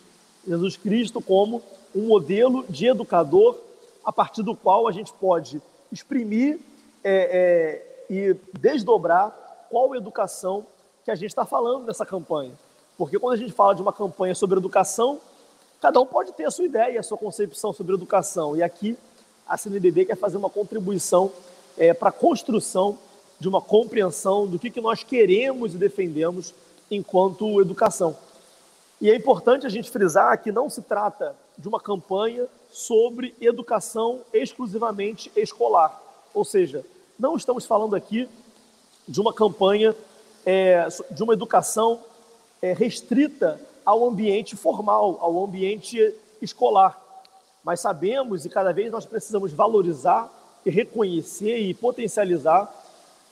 [0.46, 1.62] Jesus Cristo como
[1.94, 3.58] um modelo de educador
[4.04, 6.60] a partir do qual a gente pode exprimir
[7.02, 10.66] é, é, e desdobrar qual educação
[11.04, 12.52] que a gente está falando nessa campanha.
[12.96, 15.20] Porque quando a gente fala de uma campanha sobre educação,
[15.80, 18.56] cada um pode ter a sua ideia, a sua concepção sobre educação.
[18.56, 18.96] E aqui
[19.48, 21.32] a CNBB quer fazer uma contribuição
[21.76, 22.98] é, para a construção
[23.38, 26.54] de uma compreensão do que, que nós queremos e defendemos
[26.90, 28.16] enquanto educação.
[29.00, 34.20] E é importante a gente frisar que não se trata de uma campanha sobre educação
[34.32, 36.00] exclusivamente escolar.
[36.32, 36.84] Ou seja,
[37.18, 38.28] não estamos falando aqui
[39.06, 39.94] de uma campanha
[40.44, 42.00] é, de uma educação
[42.62, 47.00] é, restrita ao ambiente formal, ao ambiente escolar.
[47.62, 50.30] Mas sabemos e cada vez nós precisamos valorizar
[50.64, 52.72] e reconhecer e potencializar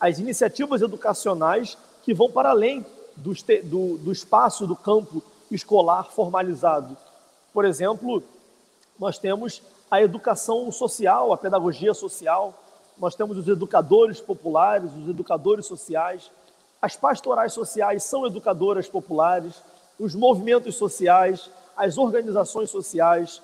[0.01, 2.85] as iniciativas educacionais que vão para além
[3.17, 3.33] do,
[3.65, 6.97] do, do espaço do campo escolar formalizado.
[7.53, 8.23] Por exemplo,
[8.99, 12.55] nós temos a educação social, a pedagogia social,
[12.99, 16.31] nós temos os educadores populares, os educadores sociais,
[16.81, 19.63] as pastorais sociais são educadoras populares,
[19.99, 23.41] os movimentos sociais, as organizações sociais,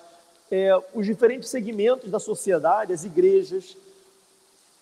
[0.49, 3.75] é, os diferentes segmentos da sociedade, as igrejas,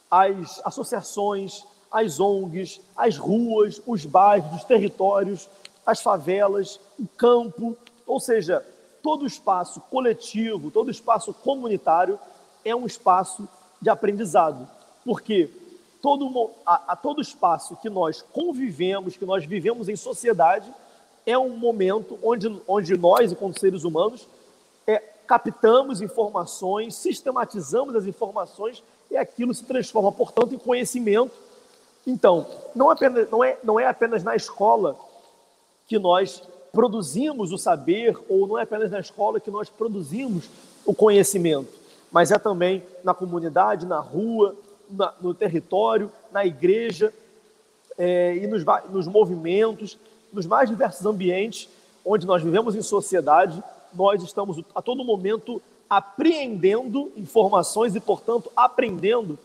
[0.09, 5.49] as associações, as ONGs, as ruas, os bairros, os territórios,
[5.85, 8.65] as favelas, o campo, ou seja,
[9.01, 12.19] todo espaço coletivo, todo espaço comunitário
[12.63, 13.47] é um espaço
[13.81, 14.67] de aprendizado,
[15.05, 15.49] porque
[16.01, 20.71] todo, a, a todo espaço que nós convivemos, que nós vivemos em sociedade,
[21.25, 24.27] é um momento onde, onde nós, enquanto seres humanos,
[24.85, 31.31] é, captamos informações, sistematizamos as informações e aquilo se transforma, portanto, em conhecimento.
[32.05, 32.45] Então,
[32.75, 34.97] não, apenas, não, é, não é apenas na escola
[35.87, 40.49] que nós produzimos o saber, ou não é apenas na escola que nós produzimos
[40.85, 41.71] o conhecimento,
[42.11, 44.55] mas é também na comunidade, na rua,
[44.89, 47.13] na, no território, na igreja
[47.97, 49.97] é, e nos, nos movimentos,
[50.31, 51.69] nos mais diversos ambientes
[52.05, 53.61] onde nós vivemos em sociedade,
[53.93, 59.37] nós estamos a todo momento apreendendo informações e, portanto, aprendendo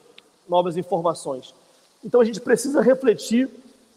[0.49, 1.55] novas informações.
[2.05, 3.49] Então a gente precisa refletir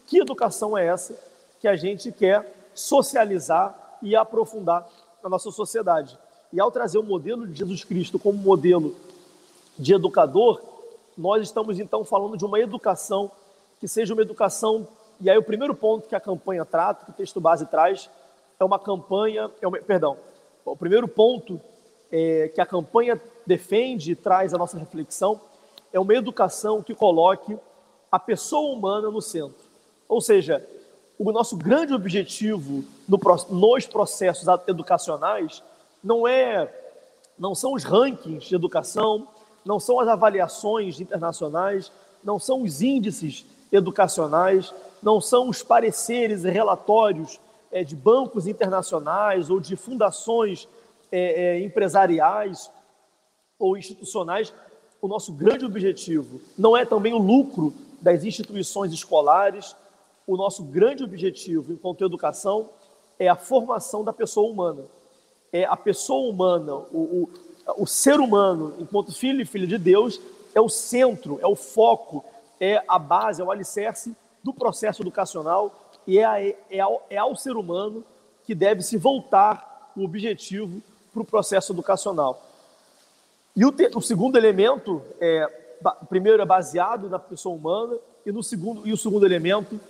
[0.06, 1.14] que educação é essa
[1.60, 4.88] que a gente quer socializar e aprofundar
[5.22, 6.16] na nossa sociedade.
[6.52, 8.96] E ao trazer o modelo de Jesus Cristo como modelo
[9.78, 10.62] de educador,
[11.16, 13.30] nós estamos então falando de uma educação
[13.80, 14.86] que seja uma educação.
[15.20, 18.08] E aí, o primeiro ponto que a campanha trata, que o texto base traz,
[18.58, 19.50] é uma campanha.
[19.60, 20.16] É uma, perdão,
[20.64, 21.60] o primeiro ponto
[22.10, 25.40] é, que a campanha defende e traz a nossa reflexão
[25.92, 27.56] é uma educação que coloque
[28.10, 29.66] a pessoa humana no centro.
[30.08, 30.66] Ou seja,
[31.18, 33.18] o nosso grande objetivo no,
[33.50, 35.62] nos processos educacionais
[36.02, 36.72] não é
[37.38, 39.28] não são os rankings de educação,
[39.64, 41.92] não são as avaliações internacionais,
[42.22, 47.38] não são os índices educacionais, não são os pareceres e relatórios
[47.70, 50.68] é, de bancos internacionais ou de fundações
[51.10, 52.70] é, é, empresariais
[53.58, 54.52] ou institucionais.
[55.00, 59.76] O nosso grande objetivo não é também o lucro das instituições escolares,
[60.26, 62.70] o nosso grande objetivo enquanto educação
[63.18, 64.84] é a formação da pessoa humana.
[65.52, 67.30] É a pessoa humana, o, o,
[67.78, 70.20] o ser humano, enquanto filho e filha de Deus,
[70.54, 72.24] é o centro, é o foco,
[72.60, 76.40] é a base, é o alicerce do processo educacional e é, a,
[76.70, 78.04] é, ao, é ao ser humano
[78.44, 80.82] que deve se voltar o objetivo
[81.12, 82.42] para o processo educacional.
[83.56, 88.32] E o, te, o segundo elemento, é, o primeiro é baseado na pessoa humana e,
[88.32, 89.80] no segundo, e o segundo elemento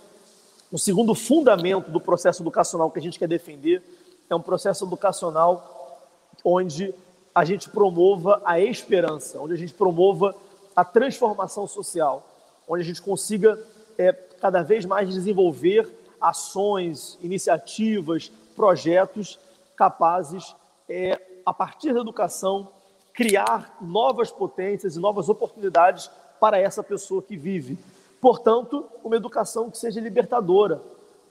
[0.71, 3.81] o segundo fundamento do processo educacional que a gente quer defender
[4.29, 6.07] é um processo educacional
[6.45, 6.93] onde
[7.33, 10.35] a gente promova a esperança, onde a gente promova
[10.75, 12.23] a transformação social,
[12.67, 13.59] onde a gente consiga
[13.97, 15.89] é, cada vez mais desenvolver
[16.21, 19.39] ações, iniciativas, projetos
[19.75, 20.55] capazes,
[20.89, 22.69] é, a partir da educação,
[23.13, 26.09] criar novas potências e novas oportunidades
[26.39, 27.77] para essa pessoa que vive.
[28.19, 30.81] Portanto, uma educação que seja libertadora,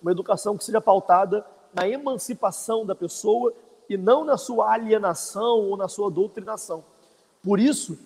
[0.00, 1.44] uma educação que seja pautada
[1.74, 3.52] na emancipação da pessoa
[3.88, 6.84] e não na sua alienação ou na sua doutrinação.
[7.42, 7.98] Por isso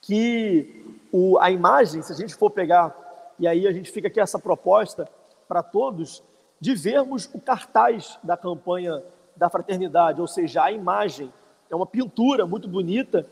[0.00, 2.94] que o, a imagem, se a gente for pegar,
[3.38, 5.08] e aí a gente fica aqui essa proposta
[5.48, 6.22] para todos,
[6.60, 9.02] de vermos o cartaz da campanha
[9.36, 11.32] da fraternidade, ou seja, a imagem,
[11.70, 13.26] é uma pintura muito bonita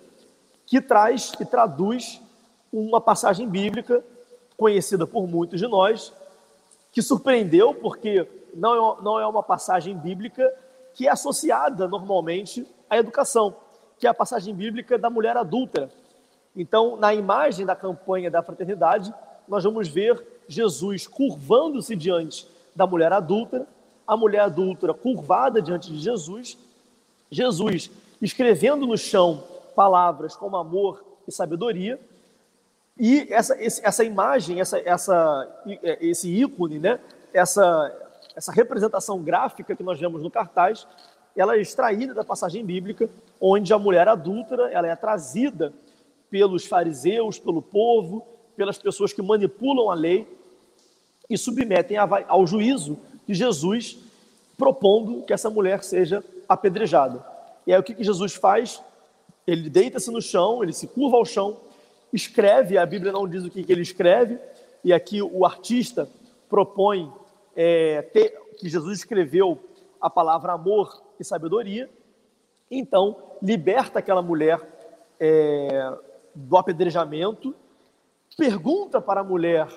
[0.67, 2.21] que traz, que traduz
[2.73, 4.03] uma passagem bíblica
[4.57, 6.13] conhecida por muitos de nós,
[6.91, 10.53] que surpreendeu porque não é, não é uma passagem bíblica
[10.95, 13.55] que é associada normalmente à educação,
[13.99, 15.91] que é a passagem bíblica da mulher adúltera.
[16.55, 19.13] Então, na imagem da campanha da fraternidade,
[19.49, 23.67] nós vamos ver Jesus curvando-se diante da mulher adúltera,
[24.07, 26.59] a mulher adúltera curvada diante de Jesus,
[27.31, 27.91] Jesus
[28.21, 29.45] escrevendo no chão
[29.75, 31.99] palavras como amor e sabedoria,
[32.99, 37.01] e essa, essa imagem, essa, essa, é, esse ícone, né?
[37.33, 37.91] essa,
[38.37, 40.87] essa representação gráfica que nós vemos no cartaz,
[41.35, 43.09] ela é extraída da passagem bíblica,
[43.41, 45.73] onde a mulher adúltera ela é trazida
[46.31, 48.27] pelos fariseus, pelo povo,
[48.57, 50.29] pelas pessoas que manipulam a lei
[51.29, 53.99] e submetem ao juízo de Jesus,
[54.57, 57.25] propondo que essa mulher seja apedrejada.
[57.67, 58.83] E aí o que, que Jesus faz?
[59.47, 61.57] Ele deita-se no chão, ele se curva ao chão,
[62.13, 64.39] escreve, a Bíblia não diz o que, que ele escreve,
[64.85, 66.09] e aqui o artista
[66.49, 67.13] propõe
[67.57, 69.59] é, ter, que Jesus escreveu
[70.01, 71.89] a palavra amor e sabedoria,
[72.71, 74.61] então liberta aquela mulher
[75.19, 75.93] é,
[76.35, 77.55] do apedrejamento,
[78.37, 79.69] pergunta para a mulher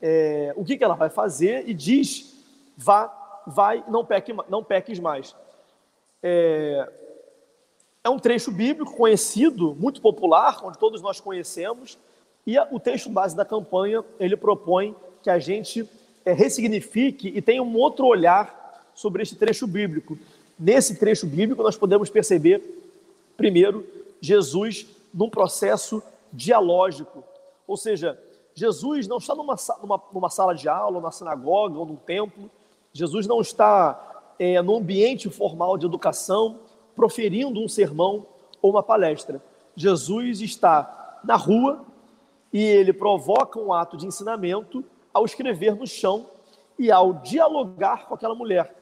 [0.00, 2.31] é, o que, que ela vai fazer e diz:
[2.82, 5.34] vá, vai, não, peque, não peques mais.
[6.22, 6.90] É,
[8.04, 11.98] é um trecho bíblico conhecido, muito popular, onde todos nós conhecemos,
[12.46, 15.88] e o texto base da campanha, ele propõe que a gente
[16.24, 20.18] é, ressignifique e tenha um outro olhar sobre este trecho bíblico.
[20.58, 22.60] Nesse trecho bíblico, nós podemos perceber,
[23.36, 23.86] primeiro,
[24.20, 26.02] Jesus num processo
[26.32, 27.22] dialógico,
[27.66, 28.18] ou seja,
[28.54, 32.50] Jesus não está numa, numa, numa sala de aula, ou na sinagoga, ou num templo,
[32.92, 36.60] Jesus não está é, no ambiente formal de educação,
[36.94, 38.26] proferindo um sermão
[38.60, 39.42] ou uma palestra.
[39.74, 41.84] Jesus está na rua
[42.52, 46.26] e ele provoca um ato de ensinamento ao escrever no chão
[46.78, 48.74] e ao dialogar com aquela mulher.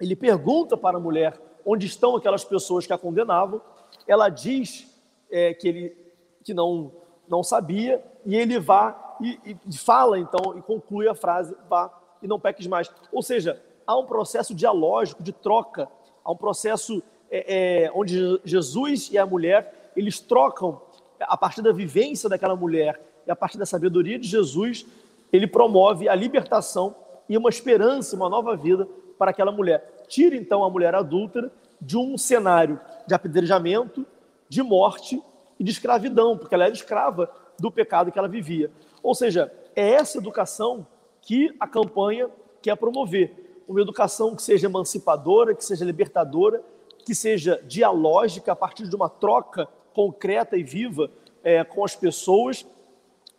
[0.00, 3.62] Ele pergunta para a mulher onde estão aquelas pessoas que a condenavam.
[4.06, 4.86] Ela diz
[5.30, 5.96] é, que ele
[6.44, 6.92] que não
[7.28, 12.28] não sabia e ele vá e, e fala então e conclui a frase vá e
[12.28, 12.90] não peques mais.
[13.10, 15.88] Ou seja, há um processo dialógico de troca,
[16.24, 20.80] há um processo é, é, onde Jesus e a mulher eles trocam
[21.20, 24.86] a partir da vivência daquela mulher e a partir da sabedoria de Jesus,
[25.32, 26.94] ele promove a libertação
[27.28, 30.04] e uma esperança, uma nova vida para aquela mulher.
[30.08, 31.50] Tira então a mulher adúltera
[31.80, 34.06] de um cenário de apedrejamento,
[34.48, 35.22] de morte
[35.58, 38.70] e de escravidão, porque ela era escrava do pecado que ela vivia.
[39.02, 40.86] Ou seja, é essa educação
[41.22, 42.28] que a campanha
[42.60, 43.62] quer promover.
[43.66, 46.62] Uma educação que seja emancipadora, que seja libertadora,
[47.04, 51.10] que seja dialógica, a partir de uma troca concreta e viva
[51.42, 52.66] é, com as pessoas,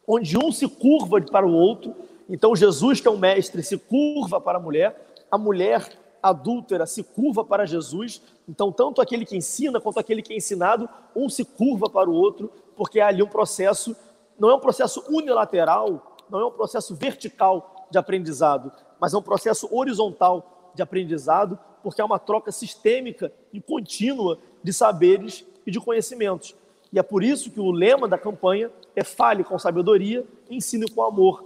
[0.08, 1.96] onde um se curva para o outro.
[2.30, 7.04] Então, Jesus, que é o mestre, se curva para a mulher, a mulher adúltera se
[7.04, 8.22] curva para Jesus.
[8.48, 12.14] Então, tanto aquele que ensina quanto aquele que é ensinado, um se curva para o
[12.14, 13.96] outro, porque há ali um processo,
[14.40, 19.22] não é um processo unilateral, não é um processo vertical de aprendizado, mas é um
[19.22, 25.80] processo horizontal de aprendizado, porque há uma troca sistêmica e contínua de saberes e de
[25.80, 26.56] conhecimentos.
[26.92, 31.04] E é por isso que o lema da campanha é fale com sabedoria, ensine com
[31.04, 31.46] amor,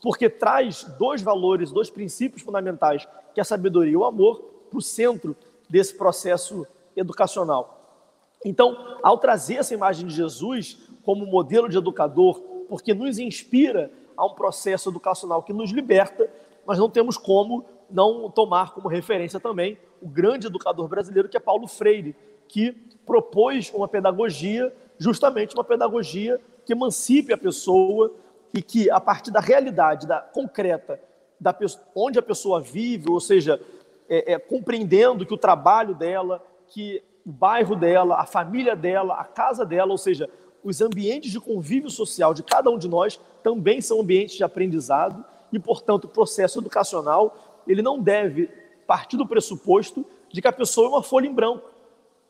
[0.00, 4.40] porque traz dois valores, dois princípios fundamentais, que é a sabedoria e o amor,
[4.70, 5.36] para o centro
[5.68, 6.64] desse processo
[6.96, 7.98] educacional.
[8.44, 14.26] Então, ao trazer essa imagem de Jesus como modelo de educador, porque nos inspira a
[14.26, 16.28] um processo educacional que nos liberta,
[16.66, 21.40] nós não temos como não tomar como referência também o grande educador brasileiro que é
[21.40, 22.16] Paulo Freire,
[22.48, 22.72] que
[23.06, 28.12] propôs uma pedagogia, justamente uma pedagogia que emancipe a pessoa
[28.52, 31.00] e que, a partir da realidade da, concreta,
[31.40, 31.56] da,
[31.94, 33.60] onde a pessoa vive, ou seja,
[34.08, 39.24] é, é, compreendendo que o trabalho dela, que o bairro dela, a família dela, a
[39.24, 40.28] casa dela, ou seja,
[40.68, 45.24] os ambientes de convívio social de cada um de nós também são ambientes de aprendizado
[45.52, 48.50] e, portanto, o processo educacional ele não deve
[48.86, 51.70] partir do pressuposto de que a pessoa é uma folha em branco,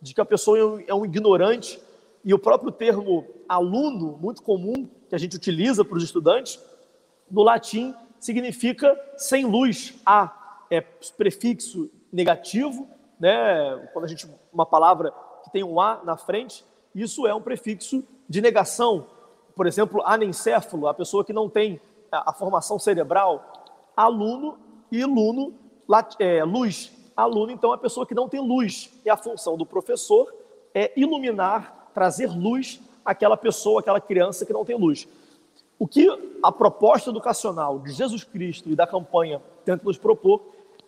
[0.01, 1.81] de que a pessoa é um ignorante.
[2.25, 6.61] E o próprio termo aluno, muito comum, que a gente utiliza para os estudantes,
[7.31, 9.95] no latim significa sem luz.
[10.05, 13.89] A é prefixo negativo, né?
[13.93, 15.13] Quando a gente uma palavra
[15.45, 16.65] que tem um a na frente,
[17.03, 19.07] isso é um prefixo de negação.
[19.55, 21.81] Por exemplo, anencéfalo, a pessoa que não tem
[22.11, 23.67] a, a formação cerebral.
[23.97, 24.59] Aluno
[24.91, 25.55] e luno,
[26.19, 26.93] é, luz.
[27.17, 28.91] Aluno, então, é a pessoa que não tem luz.
[29.05, 30.33] E a função do professor
[30.75, 35.09] é iluminar, trazer luz àquela pessoa, àquela criança que não tem luz.
[35.79, 36.09] O que
[36.43, 40.43] a proposta educacional de Jesus Cristo e da campanha tenta nos propor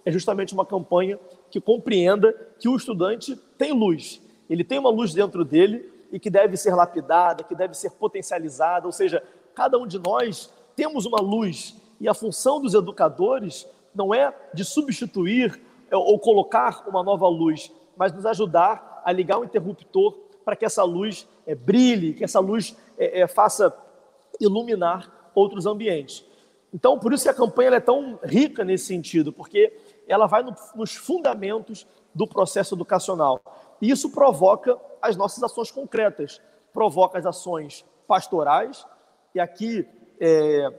[0.04, 1.18] é justamente uma campanha
[1.50, 4.20] que compreenda que o estudante tem luz.
[4.48, 8.86] Ele tem uma luz dentro dele e que deve ser lapidada, que deve ser potencializada,
[8.86, 9.22] ou seja,
[9.54, 14.64] cada um de nós temos uma luz e a função dos educadores não é de
[14.64, 20.56] substituir é, ou colocar uma nova luz, mas nos ajudar a ligar o interruptor para
[20.56, 23.76] que essa luz é, brilhe, que essa luz é, é, faça
[24.40, 26.24] iluminar outros ambientes.
[26.72, 30.54] Então, por isso que a campanha é tão rica nesse sentido, porque ela vai no,
[30.74, 33.40] nos fundamentos do processo educacional.
[33.80, 36.40] E isso provoca as nossas ações concretas,
[36.72, 38.86] provoca as ações pastorais,
[39.34, 39.88] e aqui
[40.20, 40.72] é,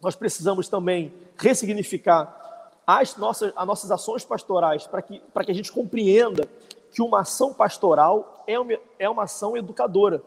[0.00, 5.54] nós precisamos também ressignificar as nossas, as nossas ações pastorais para que, para que a
[5.54, 6.48] gente compreenda
[6.90, 10.22] que uma ação pastoral é uma, é uma ação educadora.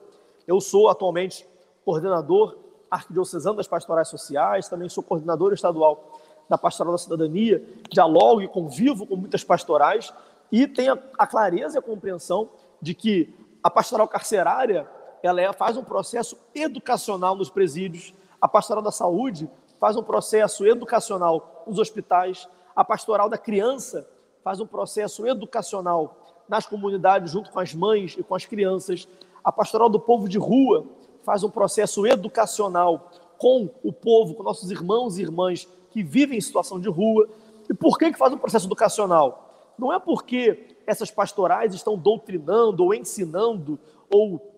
[0.47, 1.45] Eu sou atualmente
[1.83, 2.57] coordenador
[2.89, 9.05] arquidiocesano das pastorais sociais, também sou coordenador estadual da Pastoral da Cidadania, dialogo e convivo
[9.07, 10.13] com muitas pastorais
[10.51, 12.49] e tenho a clareza e a compreensão
[12.81, 13.33] de que
[13.63, 14.87] a pastoral carcerária
[15.23, 20.65] ela é, faz um processo educacional nos presídios, a pastoral da saúde faz um processo
[20.65, 24.07] educacional nos hospitais, a pastoral da criança
[24.43, 29.07] faz um processo educacional nas comunidades junto com as mães e com as crianças,
[29.43, 30.85] a pastoral do povo de rua
[31.23, 36.41] faz um processo educacional com o povo, com nossos irmãos e irmãs que vivem em
[36.41, 37.27] situação de rua.
[37.69, 39.44] E por que, que faz um processo educacional?
[39.77, 43.79] Não é porque essas pastorais estão doutrinando ou ensinando
[44.13, 44.53] ou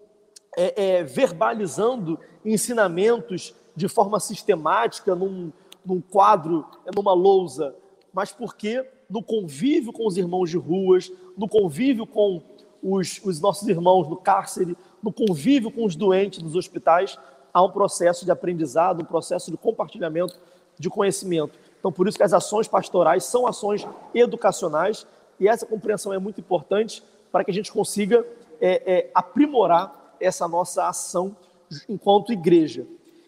[0.55, 5.51] é, é, verbalizando ensinamentos de forma sistemática num,
[5.85, 6.65] num quadro,
[6.95, 7.75] numa lousa,
[8.13, 12.41] mas porque no convívio com os irmãos de ruas, no convívio com
[12.81, 17.17] os, os nossos irmãos no cárcere, no convívio com os doentes nos hospitais,
[17.53, 20.39] há um processo de aprendizado, um processo de compartilhamento
[20.79, 21.57] de conhecimento.
[21.79, 25.05] Então, por isso que as ações pastorais são ações educacionais
[25.39, 28.25] e essa compreensão é muito importante para que a gente consiga
[28.59, 31.35] é, é, aprimorar essa nossa ação
[31.87, 32.85] enquanto igreja.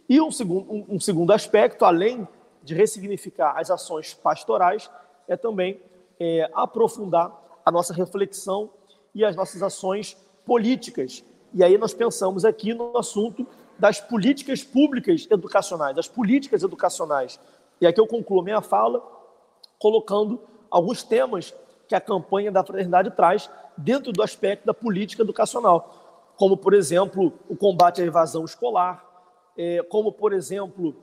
[0.08, 2.28] E um segundo, um, um segundo aspecto, além
[2.64, 4.90] de ressignificar as ações pastorais,
[5.28, 5.80] é também
[6.20, 7.32] é, aprofundar
[7.64, 8.70] a nossa reflexão
[9.14, 11.24] e as nossas ações políticas.
[11.54, 13.46] E aí nós pensamos aqui no assunto
[13.78, 17.40] das políticas públicas educacionais, das políticas educacionais.
[17.82, 19.02] E aqui eu concluo minha fala
[19.78, 21.54] colocando alguns temas
[21.88, 27.34] que a campanha da fraternidade traz dentro do aspecto da política educacional, como, por exemplo,
[27.48, 29.04] o combate à evasão escolar,
[29.58, 30.96] é, como, por exemplo,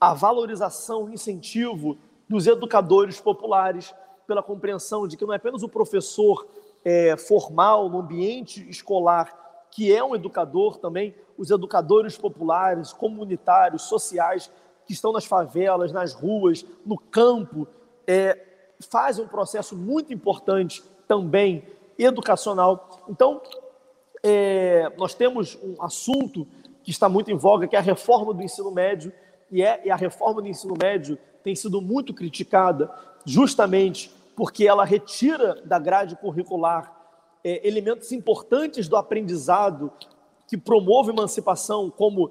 [0.00, 1.96] a valorização e incentivo
[2.28, 3.94] dos educadores populares,
[4.26, 6.46] pela compreensão de que não é apenas o professor
[6.82, 9.44] é, formal no ambiente escolar
[9.74, 14.48] que é um educador também, os educadores populares, comunitários, sociais,
[14.86, 17.66] que estão nas favelas, nas ruas, no campo,
[18.06, 18.38] é,
[18.90, 21.64] fazem um processo muito importante também
[21.98, 23.04] educacional.
[23.08, 23.40] Então,
[24.22, 26.46] é, nós temos um assunto
[26.82, 29.12] que está muito em voga, que é a reforma do ensino médio,
[29.50, 32.90] e, é, e a reforma do ensino médio tem sido muito criticada
[33.24, 36.92] justamente porque ela retira da grade curricular
[37.42, 39.92] é, elementos importantes do aprendizado
[40.48, 42.30] que promove emancipação, como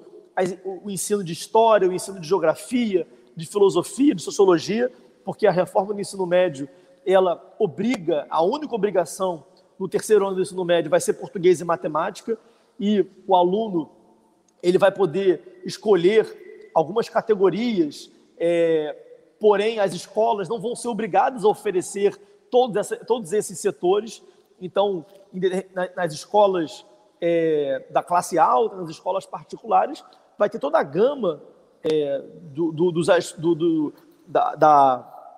[0.64, 3.06] o ensino de história, o ensino de geografia,
[3.36, 4.90] de filosofia, de sociologia,
[5.24, 6.68] porque a reforma do ensino médio
[7.06, 9.44] ela obriga, a única obrigação
[9.78, 12.38] no terceiro ano do ensino médio vai ser português e matemática,
[12.78, 13.90] e o aluno
[14.62, 18.96] ele vai poder escolher algumas categorias, é,
[19.38, 22.18] porém as escolas não vão ser obrigadas a oferecer
[22.50, 24.22] todos, essa, todos esses setores.
[24.60, 25.04] Então,
[25.94, 26.84] nas escolas
[27.20, 30.04] é, da classe alta, nas escolas particulares,
[30.38, 31.42] vai ter toda a gama
[31.82, 32.22] é,
[32.52, 33.92] do, do, dos, do,
[34.26, 35.36] da, da,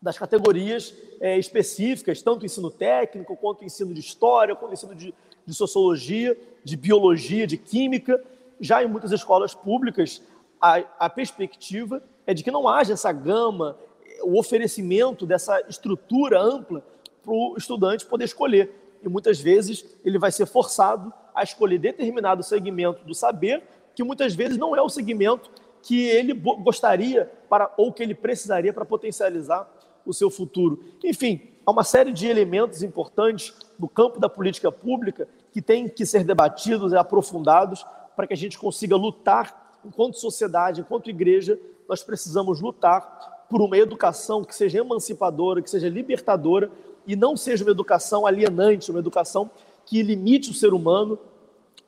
[0.00, 5.14] das categorias é, específicas, tanto ensino técnico, quanto ensino de história, quanto ensino de,
[5.44, 8.22] de sociologia, de biologia, de química.
[8.60, 10.22] Já em muitas escolas públicas,
[10.60, 13.78] a, a perspectiva é de que não haja essa gama,
[14.22, 16.82] o oferecimento dessa estrutura ampla
[17.22, 18.98] para o estudante poder escolher.
[19.02, 23.62] E muitas vezes ele vai ser forçado a escolher determinado segmento do saber,
[23.96, 25.50] que muitas vezes não é o segmento
[25.82, 29.68] que ele gostaria para ou que ele precisaria para potencializar
[30.04, 30.84] o seu futuro.
[31.02, 36.04] Enfim, há uma série de elementos importantes no campo da política pública que têm que
[36.04, 37.84] ser debatidos e aprofundados
[38.14, 43.78] para que a gente consiga lutar enquanto sociedade, enquanto igreja, nós precisamos lutar por uma
[43.78, 46.70] educação que seja emancipadora, que seja libertadora
[47.06, 49.50] e não seja uma educação alienante, uma educação
[49.86, 51.18] que limite o ser humano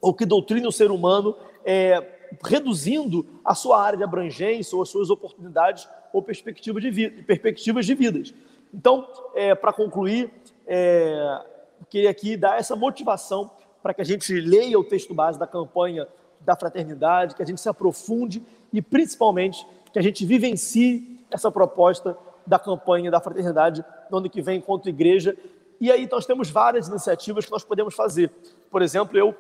[0.01, 1.35] ou que doutrine o ser humano,
[1.71, 2.03] é,
[2.43, 7.85] reduzindo a sua área de abrangência ou as suas oportunidades ou perspectivas de, vida, perspectivas
[7.85, 8.35] de vidas.
[8.73, 10.33] Então, é, para concluir,
[10.67, 11.43] é,
[11.91, 13.51] queria aqui dar essa motivação
[13.83, 16.09] para que a gente leia o texto base da campanha
[16.41, 18.43] da fraternidade, que a gente se aprofunde
[18.73, 22.17] e, principalmente, que a gente vivencie essa proposta
[22.47, 25.37] da campanha da fraternidade no ano que vem enquanto igreja.
[25.79, 28.31] E aí nós temos várias iniciativas que nós podemos fazer.
[28.71, 29.35] Por exemplo, eu,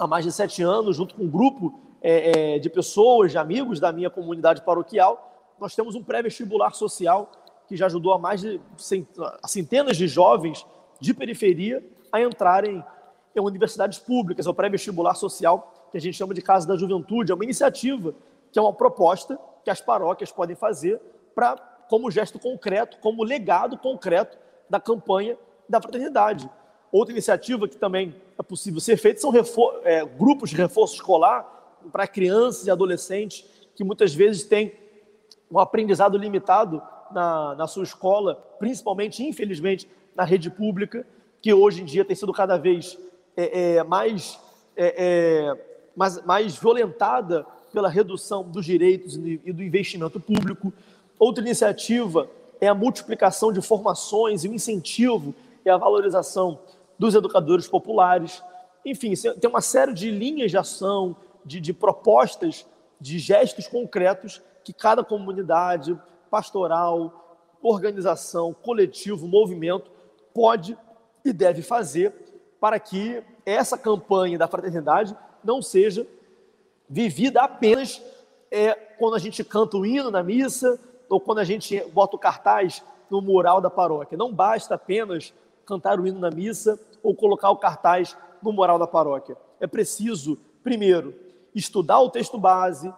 [0.00, 3.78] há mais de sete anos, junto com um grupo é, é, de pessoas, de amigos
[3.78, 7.30] da minha comunidade paroquial, nós temos um pré-vestibular social
[7.68, 8.58] que já ajudou a mais de
[9.46, 10.66] centenas de jovens
[10.98, 12.82] de periferia a entrarem
[13.36, 17.30] em universidades públicas, é o pré-vestibular social que a gente chama de Casa da Juventude,
[17.30, 18.14] é uma iniciativa
[18.50, 21.00] que é uma proposta que as paróquias podem fazer
[21.34, 21.56] para
[21.88, 24.38] como gesto concreto, como legado concreto
[24.68, 25.36] da campanha
[25.68, 26.48] da fraternidade.
[26.92, 29.32] Outra iniciativa que também é possível ser feita são
[29.84, 34.72] é, grupos de reforço escolar para crianças e adolescentes que muitas vezes têm
[35.50, 41.06] um aprendizado limitado na, na sua escola, principalmente, infelizmente, na rede pública,
[41.40, 42.98] que hoje em dia tem sido cada vez
[43.36, 44.38] é, é, mais,
[44.76, 45.64] é, é,
[45.96, 50.72] mais, mais violentada pela redução dos direitos e do investimento público.
[51.18, 52.28] Outra iniciativa
[52.60, 55.34] é a multiplicação de formações e o incentivo
[55.64, 56.58] e a valorização
[57.00, 58.44] dos educadores populares.
[58.84, 62.66] Enfim, tem uma série de linhas de ação, de, de propostas,
[63.00, 65.98] de gestos concretos que cada comunidade,
[66.30, 69.90] pastoral, organização, coletivo, movimento
[70.34, 70.76] pode
[71.24, 72.12] e deve fazer
[72.60, 76.06] para que essa campanha da fraternidade não seja
[76.86, 78.02] vivida apenas
[78.50, 80.78] é, quando a gente canta o hino na missa
[81.08, 84.18] ou quando a gente bota o cartaz no mural da paróquia.
[84.18, 85.32] Não basta apenas
[85.64, 89.36] cantar o hino na missa ou colocar o cartaz no mural da paróquia.
[89.58, 91.14] É preciso, primeiro,
[91.54, 92.92] estudar o texto base,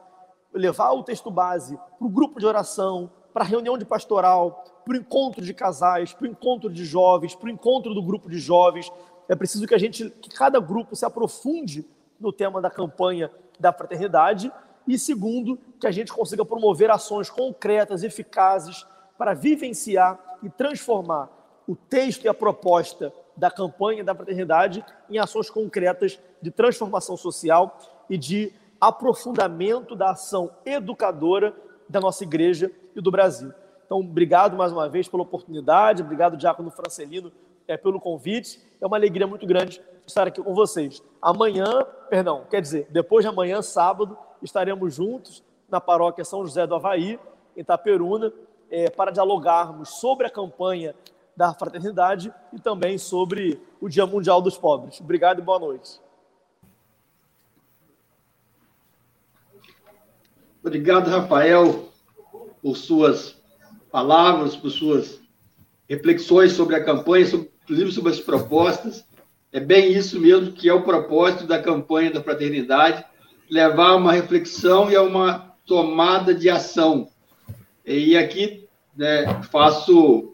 [0.52, 4.94] levar o texto base para o grupo de oração, para a reunião de pastoral, para
[4.94, 8.38] o encontro de casais, para o encontro de jovens, para o encontro do grupo de
[8.38, 8.92] jovens.
[9.28, 11.86] É preciso que a gente, que cada grupo se aprofunde
[12.20, 14.52] no tema da campanha da fraternidade
[14.86, 18.86] e segundo, que a gente consiga promover ações concretas, eficazes
[19.16, 21.30] para vivenciar e transformar
[21.66, 27.78] o texto e a proposta da campanha da fraternidade em ações concretas de transformação social
[28.08, 31.54] e de aprofundamento da ação educadora
[31.88, 33.52] da nossa igreja e do Brasil.
[33.86, 37.30] Então, obrigado mais uma vez pela oportunidade, obrigado, Diácono Francelino,
[37.68, 38.60] é, pelo convite.
[38.80, 41.02] É uma alegria muito grande estar aqui com vocês.
[41.20, 46.74] Amanhã, perdão, quer dizer, depois de amanhã, sábado, estaremos juntos na paróquia São José do
[46.74, 47.18] Havaí,
[47.56, 48.32] em Itaperuna,
[48.70, 50.94] é, para dialogarmos sobre a campanha
[51.36, 55.00] da fraternidade e também sobre o Dia Mundial dos Pobres.
[55.00, 56.00] Obrigado e boa noite.
[60.64, 61.88] Obrigado, Rafael,
[62.62, 63.40] por suas
[63.90, 65.20] palavras, por suas
[65.88, 69.04] reflexões sobre a campanha, sobre, inclusive sobre as propostas.
[69.50, 73.04] É bem isso mesmo que é o propósito da campanha da fraternidade,
[73.50, 77.08] levar uma reflexão e a uma tomada de ação.
[77.84, 80.31] E aqui né, faço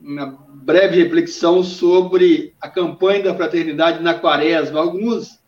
[0.00, 4.80] uma breve reflexão sobre a campanha da fraternidade na quaresma.
[4.80, 5.38] Alguns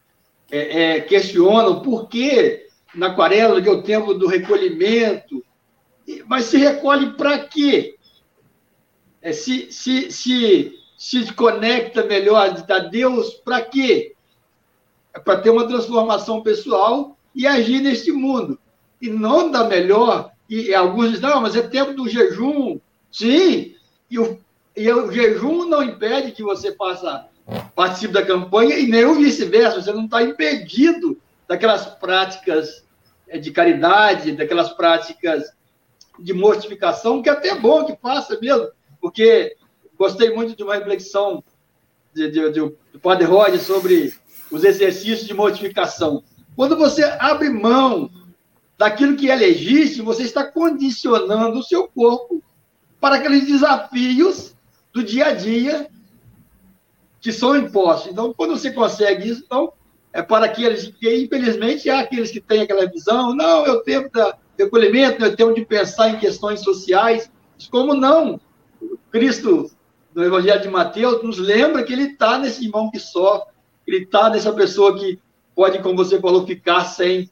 [0.50, 5.44] é, é, questionam por que na quaresma, que é o tempo do recolhimento,
[6.26, 7.94] mas se recolhe para quê?
[9.22, 14.14] É, se, se, se, se conecta melhor a Deus para quê?
[15.14, 18.58] É para ter uma transformação pessoal e agir neste mundo.
[19.00, 22.80] E não dá melhor, e, e alguns dizem, não, mas é tempo do jejum.
[23.10, 23.74] Sim,
[24.10, 24.38] e o,
[24.76, 27.26] e o jejum não impede que você faça,
[27.74, 32.84] participe da campanha, e nem o vice-versa, você não está impedido daquelas práticas
[33.28, 35.52] é, de caridade, daquelas práticas
[36.18, 38.68] de mortificação, que é até bom que faça mesmo,
[39.00, 39.56] porque
[39.96, 41.42] gostei muito de uma reflexão
[42.12, 44.14] de, de, de, do Padre Roger sobre
[44.50, 46.24] os exercícios de mortificação.
[46.56, 48.10] Quando você abre mão
[48.76, 52.42] daquilo que é legítimo, você está condicionando o seu corpo
[53.00, 54.54] para aqueles desafios
[54.92, 55.88] do dia a dia
[57.20, 58.10] que são impostos.
[58.10, 59.72] Então, quando você consegue isso, então,
[60.12, 64.10] é para aqueles que, infelizmente, há aqueles que têm aquela visão, não, é o tempo
[64.12, 67.30] da recolhimento, é o tempo de pensar em questões sociais.
[67.70, 68.40] Como não?
[69.10, 69.70] Cristo,
[70.14, 73.48] no Evangelho de Mateus, nos lembra que ele está nesse irmão que sofre,
[73.86, 75.18] ele está nessa pessoa que
[75.54, 77.30] pode, como você falou, ficar sem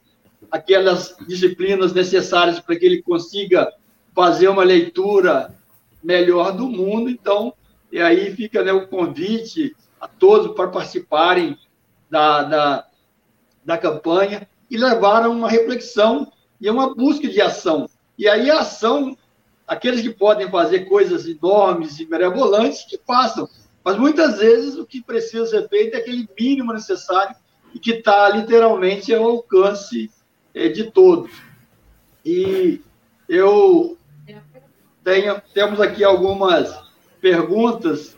[0.51, 3.71] aquelas disciplinas necessárias para que ele consiga
[4.15, 5.55] fazer uma leitura
[6.03, 7.09] melhor do mundo.
[7.09, 7.53] Então,
[7.91, 11.57] e aí fica né, o convite a todos para participarem
[12.09, 12.87] da, da,
[13.63, 17.89] da campanha e levaram uma reflexão e uma busca de ação.
[18.17, 19.17] E aí a ação,
[19.67, 23.47] aqueles que podem fazer coisas enormes e mirabolantes, que façam.
[23.83, 27.35] Mas muitas vezes o que precisa ser feito é aquele mínimo necessário
[27.73, 30.11] e que está literalmente ao alcance
[30.53, 31.31] é, de todos.
[32.25, 32.81] E
[33.27, 33.97] eu
[35.53, 36.73] temos aqui algumas
[37.21, 38.15] perguntas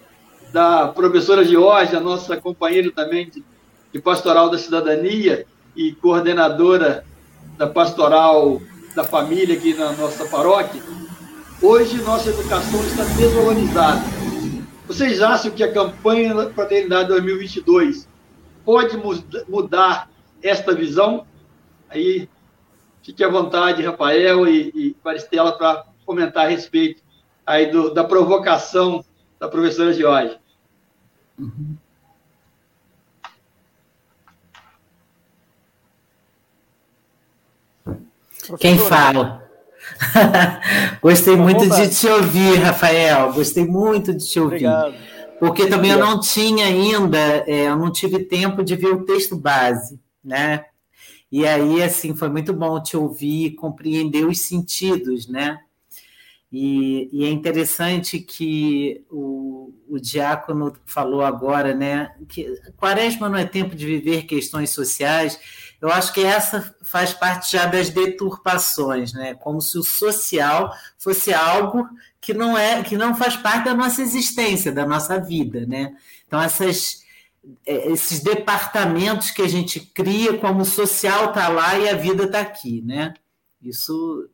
[0.51, 3.43] da professora Georgia, nossa companheira também de
[3.91, 7.05] de Pastoral da Cidadania e coordenadora
[7.57, 8.61] da Pastoral
[8.95, 10.81] da Família aqui na nossa paróquia,
[11.61, 14.01] hoje nossa educação está desvalorizada.
[14.87, 18.07] Vocês acham que a campanha da Fraternidade 2022
[18.65, 18.97] pode
[19.47, 20.09] mudar
[20.41, 21.25] esta visão?
[21.89, 22.27] Aí,
[23.03, 27.01] fique à vontade, Rafael e, e Maristela, para comentar a respeito
[27.45, 29.03] aí do, da provocação
[29.39, 30.37] da professora Jorge.
[31.39, 31.77] Uhum.
[38.59, 39.49] Quem fala?
[41.01, 43.31] Gostei muito de te ouvir, Rafael.
[43.31, 44.67] Gostei muito de te ouvir.
[44.67, 44.95] Obrigado.
[45.39, 49.35] Porque também eu não tinha ainda, é, eu não tive tempo de ver o texto
[49.35, 50.65] base, né?
[51.31, 55.59] E aí, assim, foi muito bom te ouvir, compreender os sentidos, né?
[56.51, 62.13] E, e é interessante que o, o diácono falou agora, né?
[62.27, 62.45] Que
[62.75, 65.39] quaresma não é tempo de viver questões sociais,
[65.81, 69.33] eu acho que essa faz parte já das deturpações, né?
[69.33, 71.89] Como se o social fosse algo
[72.19, 75.95] que não é, que não faz parte da nossa existência, da nossa vida, né?
[76.27, 77.01] Então essas
[77.65, 82.25] é, esses departamentos que a gente cria, como o social está lá e a vida
[82.25, 83.15] está aqui, né?
[83.59, 84.29] Isso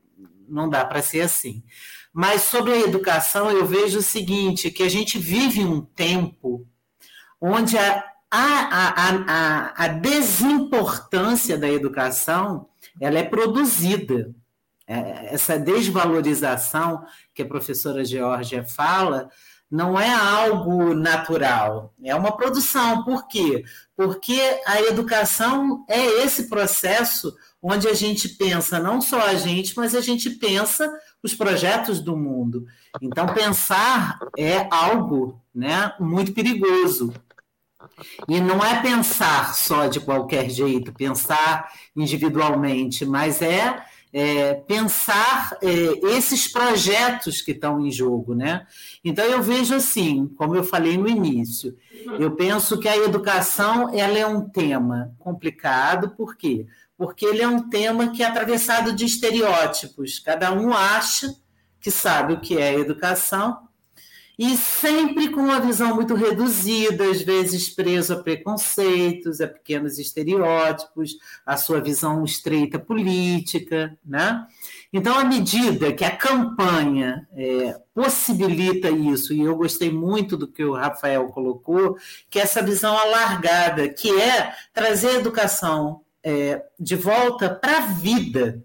[0.49, 1.63] não dá para ser assim.
[2.17, 6.65] Mas sobre a educação, eu vejo o seguinte: que a gente vive um tempo
[7.39, 12.67] onde a, a, a, a, desimportância da educação
[12.99, 14.33] ela é produzida.
[14.87, 17.05] É, essa desvalorização
[17.35, 19.29] que a professora Georgia fala
[19.69, 23.03] não é algo natural, é uma produção.
[23.03, 23.63] Por quê?
[23.95, 27.31] Porque a educação é esse processo
[27.61, 30.91] onde a gente pensa não só a gente, mas a gente pensa
[31.23, 32.65] os projetos do mundo.
[33.01, 37.13] Então, pensar é algo né, muito perigoso.
[38.27, 43.83] E não é pensar só de qualquer jeito, pensar individualmente, mas é,
[44.13, 48.65] é pensar é, esses projetos que estão em jogo, né?
[49.03, 51.75] Então eu vejo assim, como eu falei no início,
[52.19, 56.65] eu penso que a educação ela é um tema complicado, por quê?
[56.67, 56.86] Porque
[57.25, 60.19] ele é um tema que é atravessado de estereótipos.
[60.19, 61.35] Cada um acha
[61.79, 63.67] que sabe o que é educação
[64.37, 71.17] e sempre com uma visão muito reduzida, às vezes preso a preconceitos, a pequenos estereótipos,
[71.43, 74.45] a sua visão estreita política, né?
[74.93, 80.63] Então, à medida que a campanha é, possibilita isso, e eu gostei muito do que
[80.63, 81.97] o Rafael colocou,
[82.29, 87.87] que é essa visão alargada, que é trazer a educação é, de volta para a
[87.87, 88.61] vida,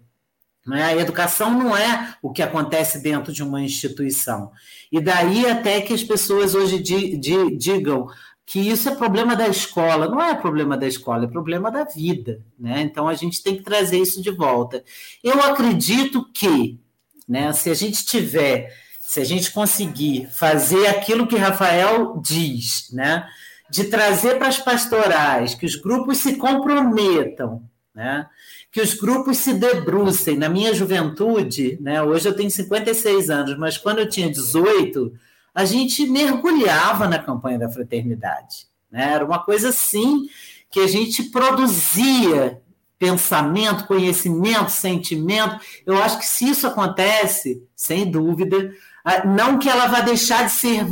[0.67, 0.83] né?
[0.83, 4.51] A educação não é o que acontece dentro de uma instituição.
[4.91, 8.09] E daí até que as pessoas hoje di, di, digam
[8.45, 10.09] que isso é problema da escola.
[10.09, 12.41] Não é problema da escola, é problema da vida.
[12.59, 12.81] Né?
[12.81, 14.83] Então a gente tem que trazer isso de volta.
[15.23, 16.77] Eu acredito que,
[17.25, 23.25] né, se a gente tiver, se a gente conseguir fazer aquilo que Rafael diz, né,
[23.69, 28.27] de trazer para as pastorais, que os grupos se comprometam, né?
[28.71, 30.35] que os grupos se debrucem.
[30.35, 35.13] Na minha juventude, né, hoje eu tenho 56 anos, mas quando eu tinha 18,
[35.53, 38.65] a gente mergulhava na campanha da fraternidade.
[38.91, 39.13] Né?
[39.13, 40.27] Era uma coisa assim
[40.71, 42.59] que a gente produzia
[42.97, 45.59] pensamento, conhecimento, sentimento.
[45.85, 48.73] Eu acho que se isso acontece, sem dúvida,
[49.25, 50.85] não que ela vá deixar de ser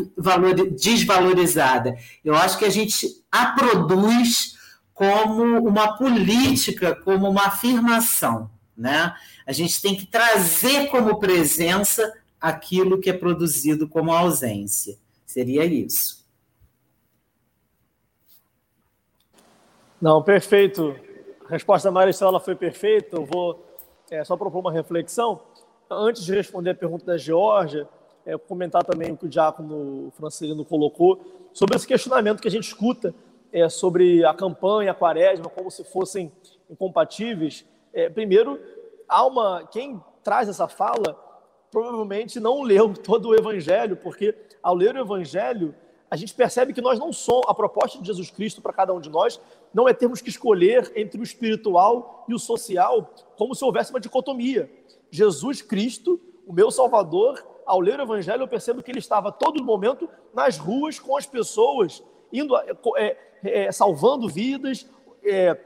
[0.77, 4.59] desvalorizada, eu acho que a gente a produz
[4.93, 8.51] como uma política, como uma afirmação.
[8.75, 9.15] Né?
[9.47, 14.97] A gente tem que trazer como presença aquilo que é produzido como ausência.
[15.25, 16.25] Seria isso.
[20.01, 20.95] Não, perfeito.
[21.45, 23.15] A resposta da Maristela foi perfeita.
[23.15, 23.63] Eu vou
[24.09, 25.41] é, só propor uma reflexão.
[25.89, 27.87] Antes de responder a pergunta da Georgia,
[28.25, 32.67] é, comentar também o que o Diácono Francelino colocou sobre esse questionamento que a gente
[32.67, 33.13] escuta
[33.51, 36.31] é, sobre a campanha, a quaresma, como se fossem
[36.69, 38.59] incompatíveis, é, primeiro,
[39.07, 41.19] há uma, quem traz essa fala
[41.69, 45.75] provavelmente não leu todo o Evangelho, porque ao ler o Evangelho,
[46.09, 48.99] a gente percebe que nós não somos, a proposta de Jesus Cristo para cada um
[48.99, 49.39] de nós
[49.73, 53.99] não é termos que escolher entre o espiritual e o social, como se houvesse uma
[53.99, 54.69] dicotomia.
[55.09, 59.31] Jesus Cristo, o meu Salvador, ao ler o Evangelho, eu percebo que ele estava a
[59.31, 62.55] todo momento nas ruas com as pessoas, indo
[62.97, 64.87] é, é, salvando vidas,
[65.23, 65.57] é,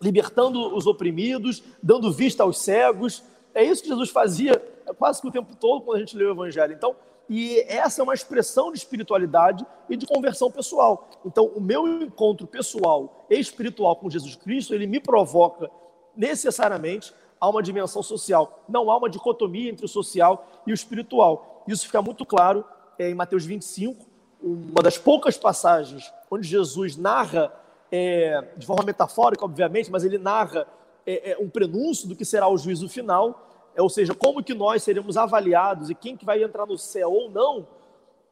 [0.00, 3.22] libertando os oprimidos, dando vista aos cegos.
[3.54, 4.58] É isso que Jesus fazia
[4.98, 6.72] quase que o tempo todo quando a gente lê o Evangelho.
[6.72, 6.96] Então,
[7.28, 11.08] e essa é uma expressão de espiritualidade e de conversão pessoal.
[11.24, 15.70] Então, o meu encontro pessoal e espiritual com Jesus Cristo, ele me provoca
[16.14, 17.14] necessariamente
[17.44, 18.64] a uma dimensão social.
[18.66, 21.62] Não há uma dicotomia entre o social e o espiritual.
[21.68, 22.64] Isso fica muito claro
[22.98, 24.06] é, em Mateus 25,
[24.42, 27.52] uma das poucas passagens onde Jesus narra,
[27.92, 30.66] é, de forma metafórica, obviamente, mas ele narra
[31.06, 35.16] é, um prenúncio do que será o juízo final, ou seja, como que nós seremos
[35.16, 37.66] avaliados e quem que vai entrar no céu ou não.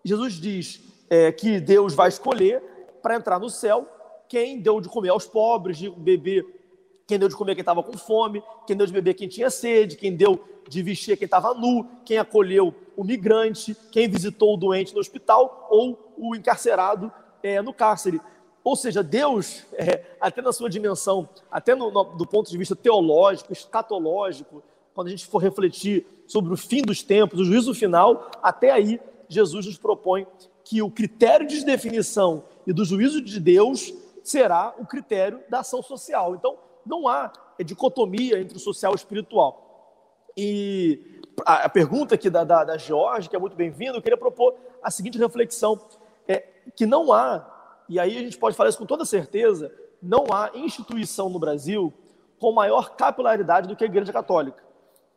[0.04, 0.80] Jesus diz
[1.38, 2.62] que Deus vai escolher
[3.02, 3.86] para entrar no céu
[4.28, 6.61] quem deu de comer aos pobres, de beber
[7.12, 9.96] quem deu de comer quem estava com fome, quem deu de beber quem tinha sede,
[9.96, 14.94] quem deu de vestir quem estava nu, quem acolheu o migrante, quem visitou o doente
[14.94, 18.18] no hospital ou o encarcerado é, no cárcere.
[18.64, 22.74] Ou seja, Deus, é, até na sua dimensão, até no, no, do ponto de vista
[22.74, 24.62] teológico, escatológico,
[24.94, 28.98] quando a gente for refletir sobre o fim dos tempos, o juízo final, até aí
[29.28, 30.26] Jesus nos propõe
[30.64, 33.92] que o critério de definição e do juízo de Deus
[34.24, 36.34] será o critério da ação social.
[36.34, 37.32] Então, não há
[37.64, 40.30] dicotomia entre o social e o espiritual.
[40.36, 44.54] E a, pergunta aqui da, da, da George, que é muito bem-vinda, eu queria propor
[44.82, 45.78] a seguinte reflexão:
[46.26, 47.46] é que não há,
[47.88, 49.72] e aí a gente pode falar isso com toda certeza,
[50.02, 51.92] não há instituição no Brasil
[52.38, 54.62] com maior capilaridade do que a Igreja Católica.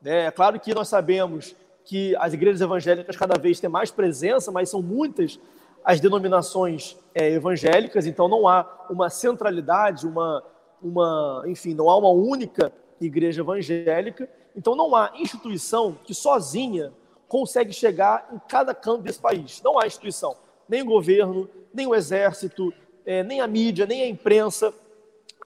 [0.03, 4.51] É, é claro que nós sabemos que as igrejas evangélicas cada vez têm mais presença,
[4.51, 5.39] mas são muitas
[5.84, 10.43] as denominações é, evangélicas, então não há uma centralidade, uma,
[10.82, 14.30] uma, enfim, não há uma única igreja evangélica.
[14.56, 16.94] Então não há instituição que sozinha
[17.28, 19.62] consegue chegar em cada canto desse país.
[19.64, 20.36] Não há instituição,
[20.68, 22.74] nem o governo, nem o exército,
[23.06, 24.74] é, nem a mídia, nem a imprensa.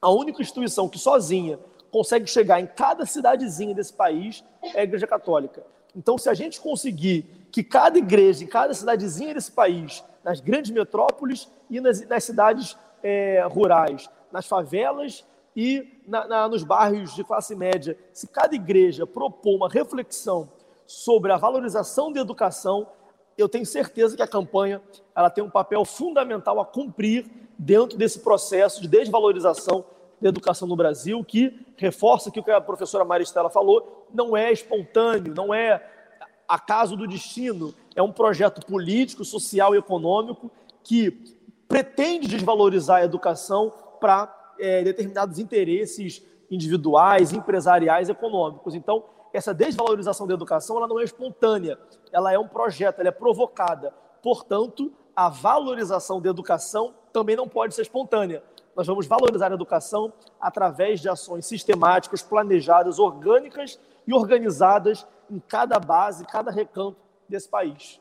[0.01, 1.59] A única instituição que sozinha
[1.91, 5.63] consegue chegar em cada cidadezinha desse país é a Igreja Católica.
[5.95, 10.69] Então, se a gente conseguir que cada igreja, em cada cidadezinha desse país, nas grandes
[10.71, 15.25] metrópoles e nas, nas cidades é, rurais, nas favelas
[15.55, 20.49] e na, na, nos bairros de classe média, se cada igreja propor uma reflexão
[20.85, 22.87] sobre a valorização da educação,
[23.37, 24.81] eu tenho certeza que a campanha
[25.15, 27.25] ela tem um papel fundamental a cumprir
[27.57, 29.83] dentro desse processo de desvalorização
[30.21, 34.51] da educação no Brasil, que reforça que o que a professora Maristela falou, não é
[34.51, 35.81] espontâneo, não é
[36.49, 40.49] Acaso do Destino é um projeto político, social e econômico
[40.83, 41.11] que
[41.67, 48.73] pretende desvalorizar a educação para é, determinados interesses individuais, empresariais, econômicos.
[48.75, 51.77] Então, essa desvalorização da educação ela não é espontânea,
[52.11, 53.93] ela é um projeto, ela é provocada.
[54.21, 58.43] Portanto, a valorização da educação também não pode ser espontânea.
[58.75, 65.77] Nós vamos valorizar a educação através de ações sistemáticas, planejadas, orgânicas e organizadas em cada
[65.79, 66.97] base, cada recanto
[67.27, 67.99] desse país.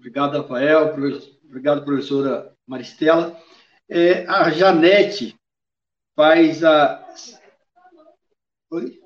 [0.00, 0.94] Obrigado, Rafael.
[1.44, 3.38] Obrigado, professora Maristela.
[3.86, 5.38] É, a Janete
[6.16, 7.06] faz a.
[8.70, 8.98] Oi?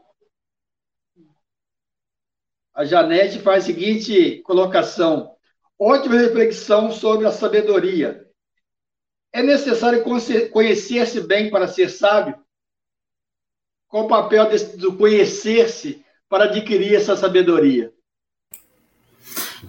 [2.73, 5.37] A Janete faz a seguinte colocação.
[5.77, 8.31] Ótima reflexão sobre a sabedoria.
[9.33, 10.05] É necessário
[10.53, 12.41] conhecer-se bem para ser sábio?
[13.89, 17.93] Qual o papel do conhecer-se para adquirir essa sabedoria?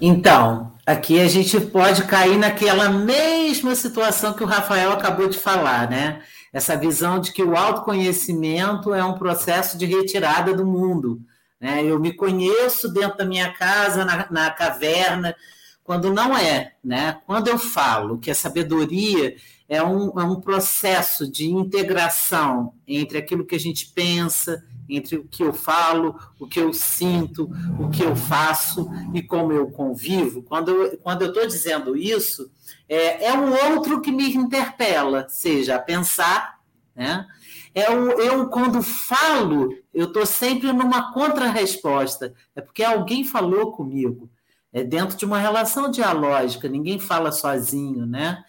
[0.02, 5.90] Então, aqui a gente pode cair naquela mesma situação que o Rafael acabou de falar,
[5.90, 6.22] né?
[6.52, 11.20] Essa visão de que o autoconhecimento é um processo de retirada do mundo.
[11.60, 11.84] Né?
[11.84, 15.36] Eu me conheço dentro da minha casa, na, na caverna,
[15.84, 16.74] quando não é.
[16.84, 17.18] Né?
[17.26, 19.36] Quando eu falo que a sabedoria
[19.68, 25.24] é um, é um processo de integração entre aquilo que a gente pensa, entre o
[25.24, 27.50] que eu falo, o que eu sinto,
[27.80, 30.44] o que eu faço e como eu convivo.
[30.44, 32.52] Quando eu, quando estou dizendo isso,
[32.88, 36.60] é, é o outro que me interpela, seja a pensar,
[36.96, 37.26] né?
[37.74, 42.34] É o, eu, quando falo, eu estou sempre numa contra-resposta.
[42.56, 44.30] É porque alguém falou comigo.
[44.72, 48.44] É dentro de uma relação dialógica, ninguém fala sozinho, né?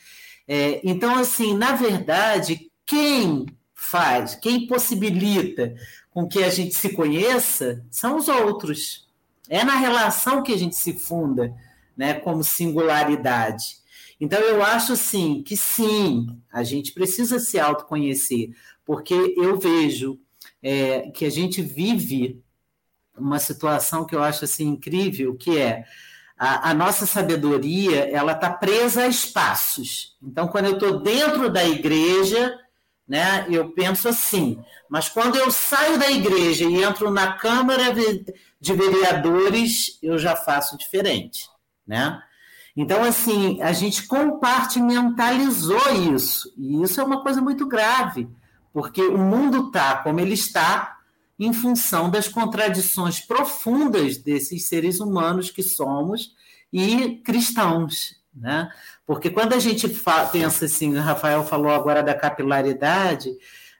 [0.47, 5.75] É, então, assim, na verdade, quem faz, quem possibilita
[6.11, 9.07] com que a gente se conheça são os outros.
[9.49, 11.55] É na relação que a gente se funda,
[11.97, 13.77] né, como singularidade.
[14.21, 18.51] Então eu acho assim que sim, a gente precisa se autoconhecer,
[18.85, 20.19] porque eu vejo
[20.63, 22.43] é, que a gente vive
[23.17, 25.85] uma situação que eu acho assim incrível, que é
[26.39, 30.17] a, a nossa sabedoria ela está presa a espaços.
[30.23, 32.59] Então, quando eu estou dentro da igreja,
[33.09, 33.47] né?
[33.49, 34.59] Eu penso assim,
[34.89, 40.77] mas quando eu saio da igreja e entro na Câmara de Vereadores, eu já faço
[40.77, 41.49] diferente,
[41.87, 42.21] né?
[42.77, 45.81] Então, assim, a gente compartimentalizou
[46.15, 48.29] isso, e isso é uma coisa muito grave,
[48.73, 50.96] porque o mundo está como ele está
[51.39, 56.35] em função das contradições profundas desses seres humanos que somos
[56.73, 58.71] e cristãos, né?
[59.07, 59.89] Porque quando a gente
[60.33, 63.31] pensa assim, o Rafael falou agora da capilaridade,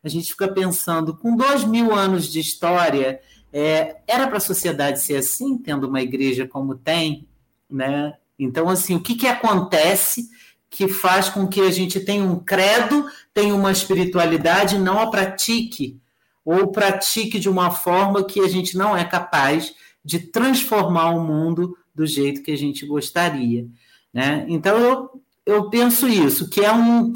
[0.05, 3.21] a gente fica pensando, com dois mil anos de história,
[3.53, 7.27] é, era para a sociedade ser assim, tendo uma igreja como tem,
[7.69, 8.15] né?
[8.39, 10.29] Então, assim, o que, que acontece
[10.69, 15.99] que faz com que a gente tenha um credo, tenha uma espiritualidade, não a pratique,
[16.47, 19.75] ou pratique de uma forma que a gente não é capaz
[20.05, 23.67] de transformar o mundo do jeito que a gente gostaria.
[24.15, 24.47] Né?
[24.49, 27.13] Então, eu, eu penso isso, que é um,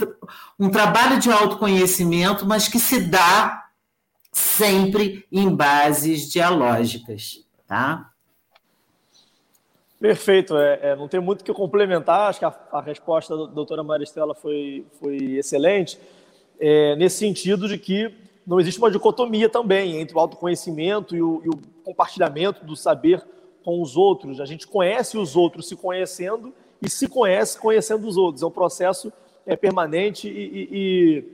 [0.59, 3.69] um trabalho de autoconhecimento, mas que se dá
[4.33, 7.47] sempre em bases dialógicas.
[7.69, 8.11] Tá?
[10.01, 13.45] Perfeito, é, é, não tem muito o que complementar, acho que a, a, resposta da
[13.45, 16.01] doutora Maristela foi, foi excelente,
[16.59, 18.13] é, nesse sentido de que
[18.47, 23.25] não existe uma dicotomia também entre o autoconhecimento e o, e o compartilhamento do saber
[23.63, 24.41] com os outros.
[24.41, 28.43] A gente conhece os outros se conhecendo e se conhece conhecendo os outros.
[28.43, 29.13] É um processo
[29.47, 31.25] é, permanente e, e,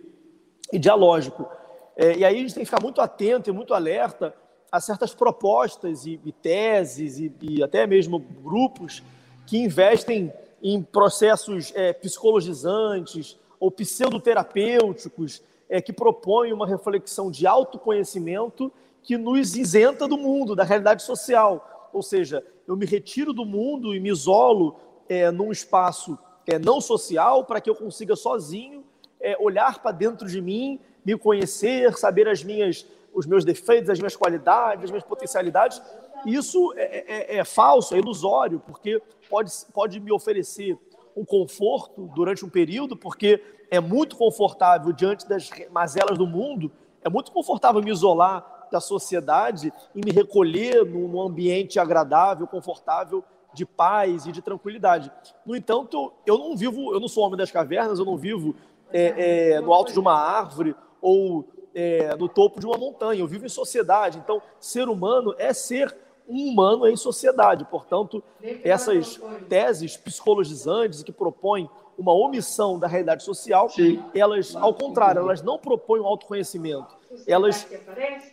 [0.72, 1.48] e dialógico.
[1.96, 4.34] É, e aí a gente tem que ficar muito atento e muito alerta
[4.70, 9.02] a certas propostas e, e teses e, até mesmo grupos
[9.46, 10.32] que investem
[10.62, 19.56] em processos é, psicologizantes ou pseudoterapêuticos é, que propõem uma reflexão de autoconhecimento que nos
[19.56, 21.88] isenta do mundo, da realidade social.
[21.92, 24.76] Ou seja, eu me retiro do mundo e me isolo
[25.08, 28.84] é, num espaço é, não social para que eu consiga sozinho
[29.20, 33.98] é, olhar para dentro de mim, me conhecer, saber as minhas, os meus defeitos, as
[33.98, 35.80] minhas qualidades, as minhas potencialidades.
[36.24, 40.78] Isso é, é, é falso, é ilusório, porque pode, pode me oferecer
[41.16, 46.70] um conforto durante um período, porque é muito confortável diante das mazelas do mundo,
[47.02, 53.64] é muito confortável me isolar da sociedade e me recolher num ambiente agradável, confortável de
[53.64, 55.10] paz e de tranquilidade.
[55.44, 58.54] No entanto, eu não vivo, eu não sou homem das cavernas, eu não vivo
[58.92, 63.20] é, é, no alto de uma árvore ou é, no topo de uma montanha.
[63.20, 64.18] Eu vivo em sociedade.
[64.18, 65.96] Então, ser humano é ser
[66.28, 67.64] um humano em sociedade.
[67.64, 68.22] Portanto,
[68.62, 71.68] essas teses psicologizantes que propõem
[71.98, 74.02] uma omissão da realidade social, Sim.
[74.14, 76.94] elas, ao contrário, elas não propõem um autoconhecimento.
[77.26, 77.66] Elas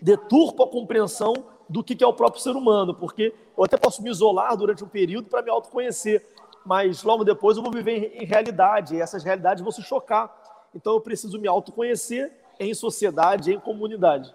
[0.01, 1.33] deturpam a compreensão
[1.69, 4.87] do que é o próprio ser humano, porque eu até posso me isolar durante um
[4.87, 6.25] período para me autoconhecer,
[6.65, 10.31] mas logo depois eu vou viver em realidade, e essas realidades vão se chocar.
[10.75, 14.33] Então eu preciso me autoconhecer em sociedade, em comunidade.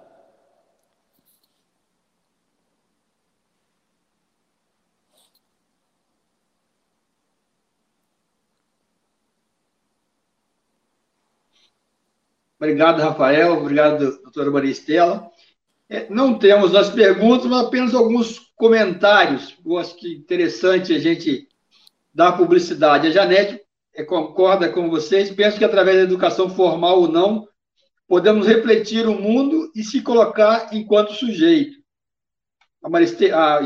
[12.58, 13.58] Obrigado, Rafael.
[13.58, 15.30] Obrigado, doutora Maristela.
[15.88, 19.56] É, não temos as perguntas, mas apenas alguns comentários.
[19.64, 21.48] Eu acho que interessante a gente
[22.12, 23.06] dar publicidade.
[23.06, 23.62] A Janete
[23.94, 25.30] é, concorda com vocês.
[25.30, 27.48] Penso que através da educação formal ou não,
[28.08, 31.78] podemos refletir o mundo e se colocar enquanto sujeito.
[32.82, 33.60] A, Mariste, a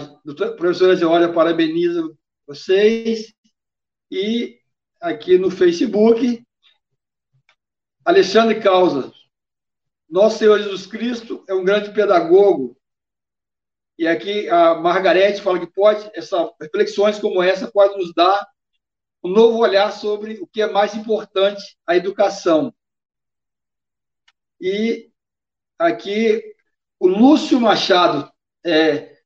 [0.57, 2.09] professora Georgia parabeniza
[2.47, 3.33] vocês.
[4.11, 4.59] E
[5.01, 6.45] aqui no Facebook,
[8.05, 9.13] Alexandre Causa,
[10.11, 12.77] nosso Senhor Jesus Cristo é um grande pedagogo.
[13.97, 18.47] E aqui a Margarete fala que pode, essa, reflexões como essa pode nos dar
[19.23, 22.75] um novo olhar sobre o que é mais importante, a educação.
[24.61, 25.11] E
[25.79, 26.43] aqui
[26.99, 28.31] o Lúcio Machado,
[28.65, 29.17] é,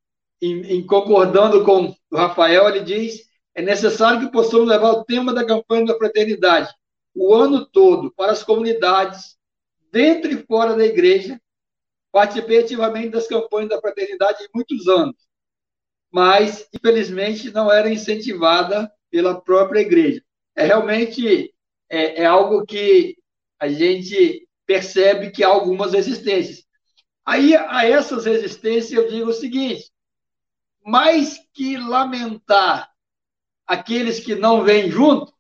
[0.43, 5.33] em, em concordando com o Rafael, ele diz é necessário que possamos levar o tema
[5.33, 6.71] da campanha da fraternidade
[7.17, 9.37] o ano todo para as comunidades,
[9.91, 11.41] dentro e fora da igreja.
[12.13, 15.17] Participei ativamente das campanhas da fraternidade em muitos anos,
[16.11, 20.23] mas, infelizmente, não era incentivada pela própria igreja.
[20.55, 21.55] É realmente
[21.89, 23.17] é, é algo que
[23.59, 26.65] a gente percebe que há algumas resistências.
[27.25, 29.91] Aí, a essas resistências, eu digo o seguinte:
[30.85, 32.91] mais que lamentar
[33.67, 35.33] aqueles que não vêm junto,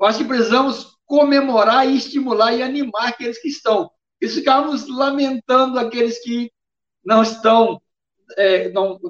[0.00, 3.90] eu acho que precisamos comemorar e estimular e animar aqueles que estão.
[4.20, 6.52] E ficarmos lamentando aqueles que
[7.04, 7.80] não estão.
[8.36, 9.00] É, não,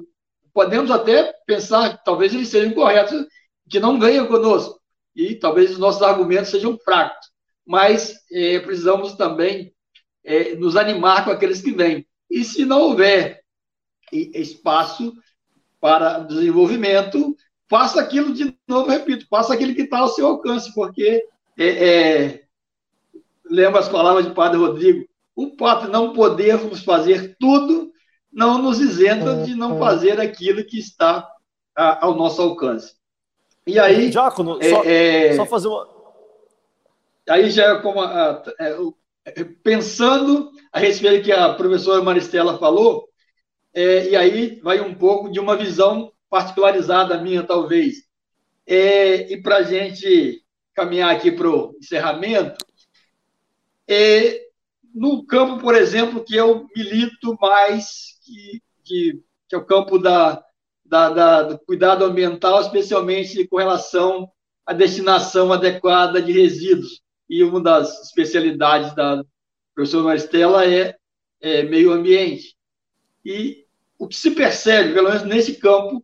[0.53, 3.27] podemos até pensar que talvez eles sejam corretos,
[3.69, 4.79] que não venham conosco.
[5.13, 7.27] E talvez os nossos argumentos sejam fracos.
[7.67, 9.73] Mas é, precisamos também
[10.23, 12.07] é, nos animar com aqueles que vêm.
[12.29, 13.41] E se não houver
[14.11, 15.13] espaço
[15.81, 17.35] para desenvolvimento,
[17.69, 21.23] faça aquilo de novo, repito, faça aquilo que está ao seu alcance, porque
[21.59, 22.43] é, é,
[23.43, 25.05] lembra as palavras de Padre Rodrigo,
[25.35, 27.91] o fato de não podermos fazer tudo
[28.31, 31.29] não nos isenta de não fazer aquilo que está
[31.75, 32.93] a, ao nosso alcance.
[33.67, 34.09] E aí.
[34.09, 35.87] Diácono, é, só, é, só, fazer uma.
[37.27, 38.01] Aí já é como.
[38.01, 38.77] A, é,
[39.25, 43.09] é, pensando a respeito do que a professora Maristela falou,
[43.75, 47.97] e aí vai um pouco de uma visão particularizada minha, talvez.
[48.65, 50.43] e para a gente
[50.79, 52.65] caminhar aqui para o encerramento,
[53.85, 54.47] é,
[54.95, 60.41] no campo, por exemplo, que eu milito mais, que, que, que é o campo da,
[60.85, 64.31] da, da, do cuidado ambiental, especialmente com relação
[64.65, 67.01] à destinação adequada de resíduos.
[67.29, 69.23] E uma das especialidades da
[69.75, 70.95] professora Maristela é,
[71.41, 72.55] é meio ambiente.
[73.25, 73.65] E
[73.97, 76.03] o que se percebe, pelo menos nesse campo,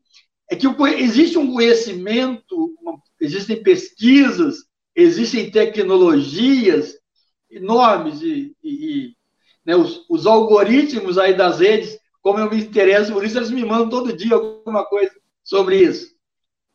[0.52, 4.66] é que existe um conhecimento, uma, existem pesquisas,
[4.96, 6.96] existem tecnologias
[7.50, 9.16] enormes e, e, e
[9.66, 13.64] né, os, os, algoritmos aí das redes, como eu me interesso por isso, eles me
[13.64, 15.12] mandam todo dia alguma coisa
[15.44, 16.14] sobre isso.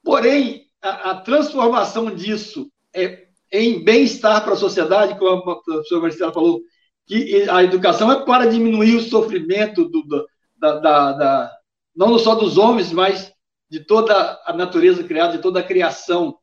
[0.03, 6.33] Porém, a, a transformação disso é, em bem-estar para a sociedade, como a professora Marcela
[6.33, 6.61] falou,
[7.07, 10.27] que a educação é para diminuir o sofrimento do, do
[10.57, 11.53] da, da, da,
[11.97, 13.33] não só dos homens, mas
[13.71, 16.37] de toda a natureza criada, de toda a criação.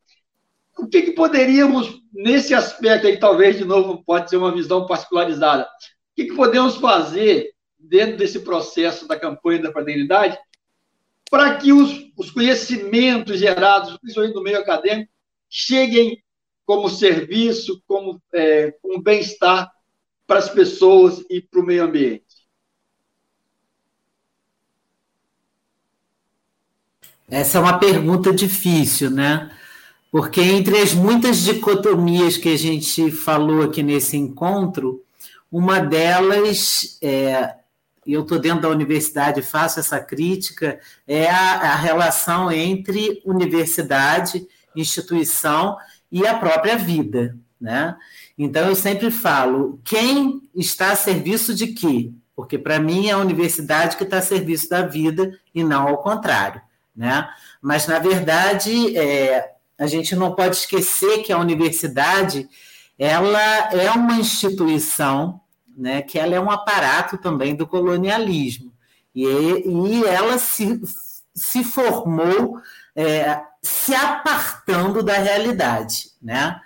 [0.78, 5.64] O que, que poderíamos, nesse aspecto aí, talvez, de novo, pode ser uma visão particularizada,
[5.64, 5.68] o
[6.16, 10.38] que, que podemos fazer dentro desse processo da campanha da fraternidade
[11.30, 15.12] para que os, os conhecimentos gerados, principalmente no meio acadêmico,
[15.50, 16.24] cheguem
[16.66, 19.72] como serviço, como, é, como bem-estar
[20.26, 22.27] para as pessoas e para o meio ambiente?
[27.30, 29.52] Essa é uma pergunta difícil, né?
[30.10, 35.04] Porque entre as muitas dicotomias que a gente falou aqui nesse encontro,
[35.52, 37.56] uma delas é,
[38.08, 43.22] e eu estou dentro da universidade e faço essa crítica, é a, a relação entre
[43.26, 45.76] universidade, instituição
[46.10, 47.38] e a própria vida.
[47.60, 47.94] Né?
[48.38, 52.12] Então, eu sempre falo: quem está a serviço de quê?
[52.34, 55.98] Porque, para mim, é a universidade que está a serviço da vida e não ao
[55.98, 56.62] contrário.
[56.98, 57.30] Né?
[57.62, 62.50] Mas, na verdade, é, a gente não pode esquecer que a universidade
[62.98, 65.40] ela é uma instituição
[65.78, 68.74] né, que ela é um aparato também do colonialismo.
[69.14, 70.82] E, e ela se,
[71.36, 72.60] se formou
[72.96, 76.12] é, se apartando da realidade.
[76.20, 76.60] Né?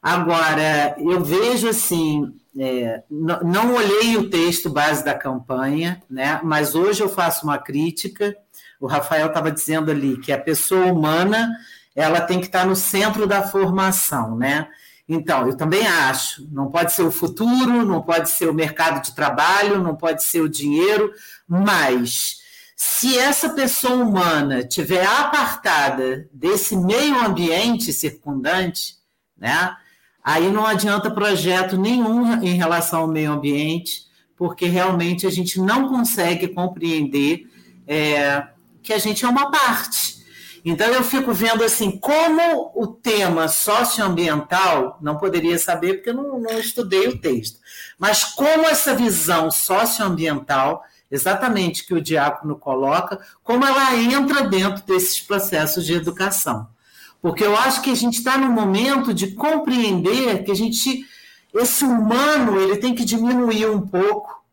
[0.00, 7.02] Agora, eu vejo assim, é, não, olhei o texto base da campanha, né, mas hoje
[7.02, 8.34] eu faço uma crítica.
[8.80, 11.50] O Rafael estava dizendo ali que a pessoa humana
[11.94, 14.68] ela tem que estar no centro da formação, né?
[15.08, 19.14] Então, eu também acho, não pode ser o futuro, não pode ser o mercado de
[19.14, 21.12] trabalho, não pode ser o dinheiro,
[21.48, 22.38] mas
[22.74, 28.96] se essa pessoa humana tiver apartada desse meio ambiente circundante,
[29.38, 29.74] né,
[30.22, 35.88] aí não adianta projeto nenhum em relação ao meio ambiente, porque realmente a gente não
[35.88, 37.48] consegue compreender
[37.86, 38.44] é,
[38.86, 40.24] que a gente é uma parte.
[40.64, 46.40] Então eu fico vendo assim como o tema socioambiental, não poderia saber porque eu não,
[46.40, 47.58] não estudei o texto,
[47.98, 55.20] mas como essa visão socioambiental, exatamente que o diácono coloca, como ela entra dentro desses
[55.20, 56.68] processos de educação.
[57.20, 61.06] Porque eu acho que a gente está no momento de compreender que a gente,
[61.54, 64.44] esse humano, ele tem que diminuir um pouco,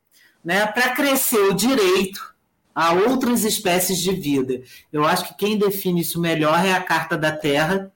[0.43, 2.32] né, para crescer o direito,
[2.73, 4.61] a outras espécies de vida.
[4.91, 7.91] Eu acho que quem define isso melhor é a Carta da Terra,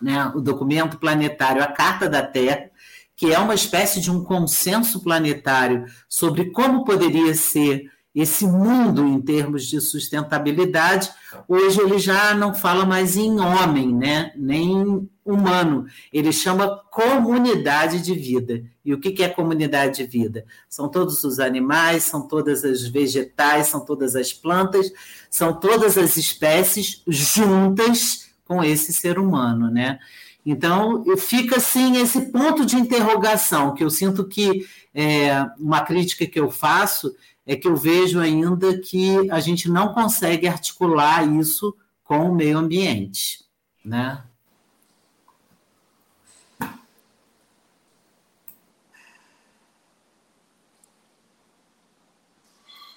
[0.00, 2.70] né, o documento planetário, a Carta da Terra,
[3.16, 9.20] que é uma espécie de um consenso planetário sobre como poderia ser esse mundo em
[9.20, 11.08] termos de sustentabilidade,
[11.46, 14.32] hoje ele já não fala mais em homem, né?
[14.34, 18.64] nem humano, ele chama comunidade de vida.
[18.84, 20.44] E o que é comunidade de vida?
[20.68, 24.90] São todos os animais, são todas as vegetais, são todas as plantas,
[25.30, 30.00] são todas as espécies juntas com esse ser humano, né?
[30.44, 36.40] Então, fica assim esse ponto de interrogação que eu sinto que é, uma crítica que
[36.40, 37.14] eu faço
[37.48, 42.58] é que eu vejo ainda que a gente não consegue articular isso com o meio
[42.58, 43.42] ambiente,
[43.82, 44.22] né?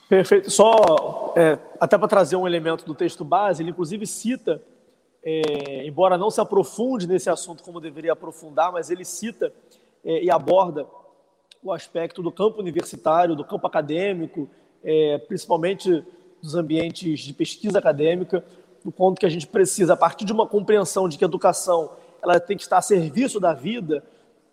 [0.10, 0.52] Perfeito.
[0.52, 4.62] Só é, até para trazer um elemento do texto base, ele inclusive cita,
[5.24, 9.54] é, embora não se aprofunde nesse assunto como deveria aprofundar, mas ele cita
[10.04, 10.86] é, e aborda
[11.64, 14.50] o aspecto do campo universitário, do campo acadêmico,
[14.84, 16.04] é, principalmente
[16.42, 18.44] dos ambientes de pesquisa acadêmica,
[18.84, 21.92] do ponto que a gente precisa, a partir de uma compreensão de que a educação
[22.22, 24.04] ela tem que estar a serviço da vida,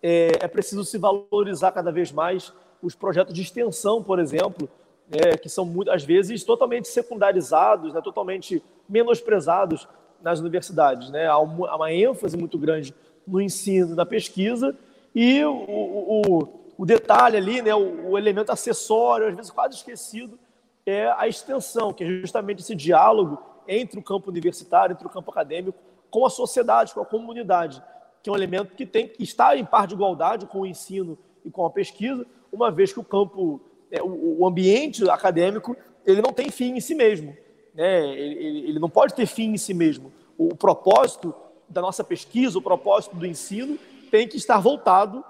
[0.01, 4.69] é, é preciso se valorizar cada vez mais os projetos de extensão, por exemplo,
[5.11, 9.87] é, que são muitas vezes totalmente secundarizados, né, totalmente menosprezados
[10.21, 11.09] nas universidades.
[11.09, 11.25] Né?
[11.25, 12.93] Há, uma, ênfase muito grande
[13.27, 14.75] no ensino, na pesquisa,
[15.13, 20.39] e o, o, o detalhe ali, né, o, o, elemento acessório, às vezes quase esquecido,
[20.85, 23.37] é a extensão, que é justamente esse diálogo
[23.67, 25.77] entre o campo universitário, entre o campo acadêmico,
[26.09, 27.83] com a sociedade, com a comunidade,
[28.23, 31.19] que é um elemento que tem que estar em par de igualdade com o ensino
[31.43, 33.59] e com a pesquisa, uma vez que o campo,
[33.91, 35.75] é, o, o, ambiente acadêmico,
[36.05, 37.35] ele não tem fim em si mesmo,
[37.75, 38.07] né?
[38.07, 40.13] ele, ele não pode ter fim em si mesmo.
[40.37, 41.35] O, o propósito
[41.67, 43.77] da nossa pesquisa, o propósito do ensino,
[44.09, 45.25] tem que estar voltado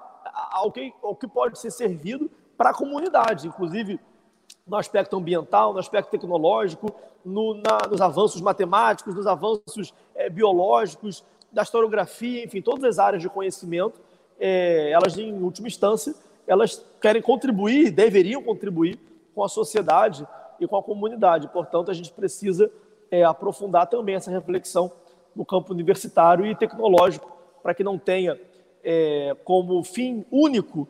[0.52, 4.00] ao que, ao que pode ser servido para a comunidade, inclusive
[4.68, 6.94] no aspecto ambiental, no aspecto tecnológico,
[7.26, 13.22] no, na, nos avanços matemáticos, nos avanços é, biológicos, da historiografia, enfim, todas as áreas
[13.22, 14.00] de conhecimento,
[14.40, 16.14] é, elas, em última instância,
[16.48, 19.00] elas querem contribuir, deveriam contribuir
[19.34, 20.28] com a sociedade
[20.60, 21.48] e com a comunidade.
[21.48, 22.72] Portanto, a gente precisa
[23.10, 24.92] é, aprofundar também essa reflexão
[25.36, 28.40] no campo universitário e tecnológico, para que não tenha
[28.84, 30.88] é, como fim único,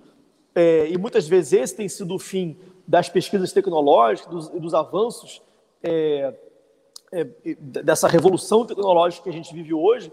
[0.53, 2.57] é, e muitas vezes esse tem sido o fim
[2.87, 5.41] das pesquisas tecnológicas, dos, dos avanços
[5.83, 6.33] é,
[7.11, 7.23] é
[7.59, 10.11] dessa revolução tecnológica que a gente vive hoje,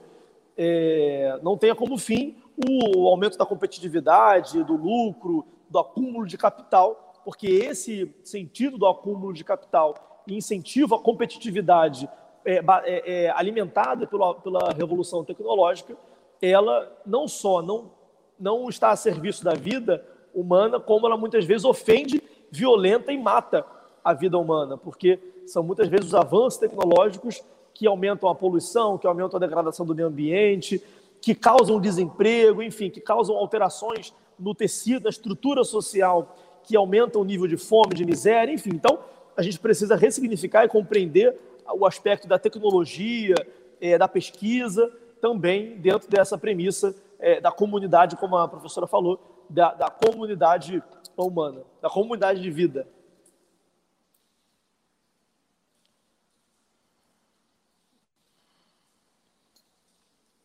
[0.57, 2.37] é, não tenha como fim
[2.67, 9.33] o aumento da competitividade, do lucro, do acúmulo de capital, porque esse sentido do acúmulo
[9.33, 12.09] de capital e incentivo à competitividade
[12.45, 15.97] é, é, é alimentada pela, pela revolução tecnológica
[16.41, 17.91] ela não só não,
[18.39, 20.05] não está a serviço da vida
[20.35, 23.65] humana, como ela muitas vezes ofende, violenta e mata
[24.05, 27.43] a vida humana, porque são muitas vezes os avanços tecnológicos
[27.73, 30.83] que aumentam a poluição, que aumentam a degradação do meio ambiente,
[31.21, 37.25] que causam desemprego, enfim, que causam alterações no tecido, na estrutura social, que aumentam o
[37.25, 38.71] nível de fome, de miséria, enfim.
[38.75, 38.99] Então,
[39.37, 41.37] a gente precisa ressignificar e compreender
[41.75, 43.35] o aspecto da tecnologia,
[43.81, 44.93] é, da pesquisa,
[45.27, 49.19] também dentro dessa premissa é, da comunidade, como a professora falou,
[49.51, 50.81] da, da comunidade
[51.17, 52.87] humana, da comunidade de vida.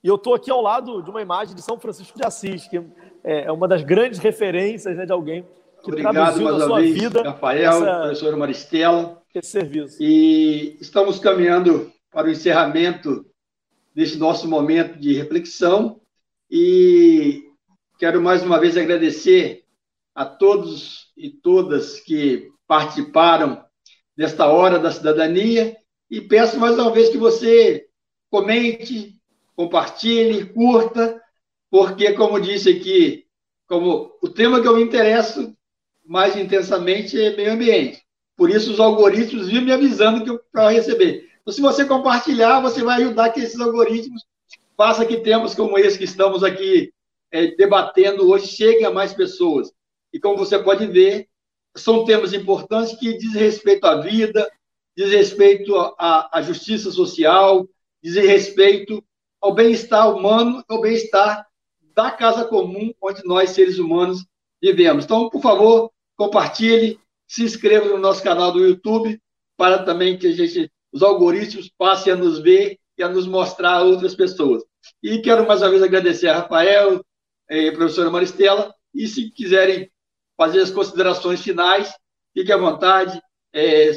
[0.03, 2.83] E eu estou aqui ao lado de uma imagem de São Francisco de Assis, que
[3.23, 5.45] é uma das grandes referências né, de alguém
[5.83, 9.21] que Obrigado traduziu mais na sua vez, vida Rafael, essa, professor Maristela.
[9.35, 10.01] Esse serviço.
[10.01, 13.30] E estamos caminhando para o encerramento
[13.93, 15.99] desse nosso momento de reflexão
[16.49, 17.43] e
[17.99, 19.63] quero mais uma vez agradecer
[20.13, 23.63] a todos e todas que participaram
[24.15, 25.75] desta hora da cidadania
[26.09, 27.87] e peço mais uma vez que você
[28.29, 29.19] comente,
[29.55, 31.21] compartilhe, curta,
[31.69, 33.25] porque, como disse aqui,
[33.67, 35.55] como o tema que eu me interesso
[36.05, 38.01] mais intensamente é meio ambiente.
[38.35, 41.29] Por isso, os algoritmos vivem me avisando que para receber.
[41.41, 44.23] Então, se você compartilhar, você vai ajudar que esses algoritmos
[44.77, 46.93] façam que temas como esse que estamos aqui
[47.31, 49.71] é, debatendo hoje cheguem a mais pessoas.
[50.13, 51.27] E como você pode ver,
[51.75, 54.49] são temas importantes que dizem respeito à vida,
[54.95, 57.67] dizem respeito à, à justiça social,
[58.03, 59.03] dizem respeito
[59.39, 61.47] ao bem-estar humano, ao bem-estar
[61.95, 64.25] da casa comum onde nós, seres humanos,
[64.61, 65.05] vivemos.
[65.05, 69.19] Então, por favor, compartilhe, se inscreva no nosso canal do YouTube,
[69.57, 73.77] para também que a gente, os algoritmos passem a nos ver e a nos mostrar
[73.77, 74.63] a outras pessoas.
[75.01, 77.03] E quero mais uma vez agradecer a Rafael,
[77.49, 79.89] eh, a professora Maristela, e se quiserem
[80.37, 81.93] fazer as considerações finais,
[82.33, 83.21] fique à vontade,
[83.53, 83.91] é,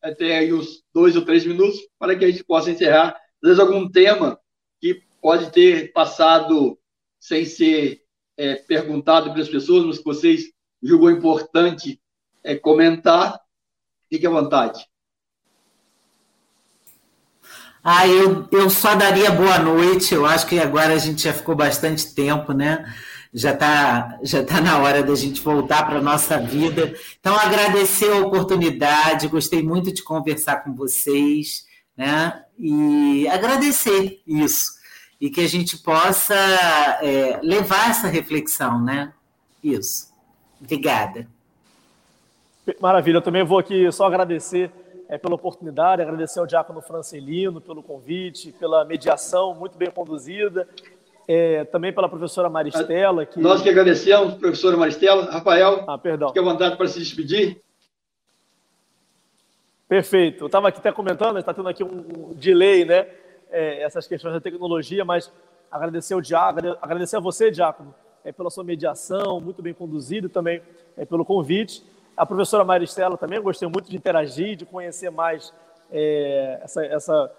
[0.00, 3.14] até aí uns dois ou três minutos, para que a gente possa encerrar.
[3.42, 4.38] Às vezes, algum tema
[4.80, 6.78] que pode ter passado
[7.20, 8.02] sem ser
[8.36, 10.52] é, perguntado pelas pessoas, mas que vocês
[10.82, 12.00] julgou importante
[12.42, 13.40] é, comentar,
[14.08, 14.84] fique à vontade.
[17.84, 20.14] Ah, eu, eu só daria boa noite.
[20.14, 22.84] Eu acho que agora a gente já ficou bastante tempo, né?
[23.34, 26.94] Já está já tá na hora da gente voltar para a nossa vida.
[27.18, 32.44] Então, agradecer a oportunidade, gostei muito de conversar com vocês, né?
[32.58, 34.82] E agradecer isso
[35.22, 39.12] e que a gente possa é, levar essa reflexão, né?
[39.62, 40.12] Isso.
[40.60, 41.28] Obrigada.
[42.80, 44.70] Maravilha, eu também vou aqui só agradecer
[45.12, 50.66] é, pela oportunidade, agradecer ao Diácono Francelino pelo convite, pela mediação muito bem conduzida,
[51.28, 53.26] é, também pela professora Maristela.
[53.26, 53.38] Que...
[53.38, 55.30] Nós que agradecemos, professora Maristela.
[55.30, 56.28] Rafael, ah, perdão.
[56.28, 57.60] fique à vontade para se despedir.
[59.86, 60.44] Perfeito.
[60.44, 63.06] Eu estava aqui até comentando, está tendo aqui um delay, né?
[63.52, 65.30] é, essas questões da tecnologia, mas
[65.70, 67.94] agradecer, o Diácono, agradecer a você, Diácono,
[68.24, 70.62] é, pela sua mediação, muito bem conduzido também
[70.96, 71.84] é, pelo convite.
[72.16, 75.52] A professora Maristela também, gostei muito de interagir, de conhecer mais
[75.90, 77.32] é, essa, essa,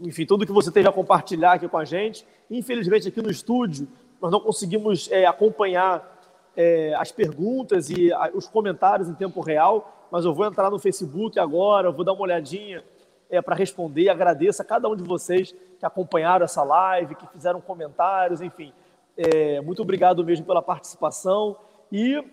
[0.00, 2.26] enfim, tudo que você teve a compartilhar aqui com a gente.
[2.50, 3.88] Infelizmente, aqui no estúdio,
[4.20, 6.20] nós não conseguimos é, acompanhar
[6.56, 10.78] é, as perguntas e a, os comentários em tempo real, mas eu vou entrar no
[10.78, 12.84] Facebook agora, vou dar uma olhadinha
[13.30, 14.10] é, para responder.
[14.10, 18.72] Agradeço a cada um de vocês que acompanharam essa live, que fizeram comentários, enfim.
[19.16, 21.56] É, muito obrigado mesmo pela participação.
[21.92, 22.24] E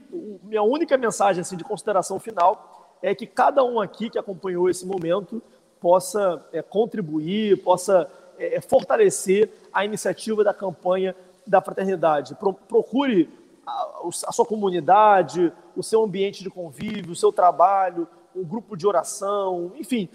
[0.42, 4.86] minha única mensagem assim, de consideração final é que cada um aqui que acompanhou esse
[4.86, 5.44] momento
[5.82, 11.14] possa é, contribuir, possa é, é fortalecer a iniciativa da campanha
[11.46, 12.36] da fraternidade.
[12.36, 13.30] Pro, procure
[13.68, 18.88] a, a, sua comunidade, o seu ambiente de convívio, o seu trabalho, um grupo de
[18.88, 20.08] oração, enfim,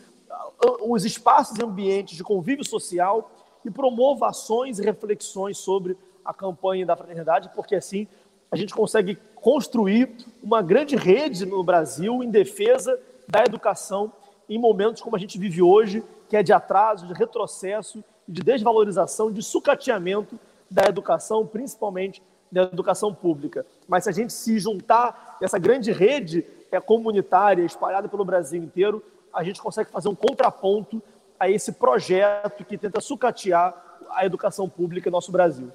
[0.80, 3.30] os espaços e ambientes de convívio social
[3.62, 8.08] e promova ações e reflexões sobre a campanha da fraternidade, porque assim
[8.50, 10.10] a gente consegue construir
[10.42, 12.98] uma grande rede no Brasil em defesa
[13.28, 14.10] da educação
[14.48, 19.30] em momentos como a gente vive hoje, que é de atraso, de retrocesso, de desvalorização,
[19.30, 20.40] de sucateamento
[20.70, 23.66] da educação, principalmente da educação pública.
[23.86, 29.04] Mas se a gente se juntar essa grande rede é comunitária espalhada pelo Brasil inteiro,
[29.30, 31.02] a gente consegue fazer um contraponto
[31.38, 33.74] a esse projeto que tenta sucatear
[34.08, 35.70] a educação pública em nosso Brasil.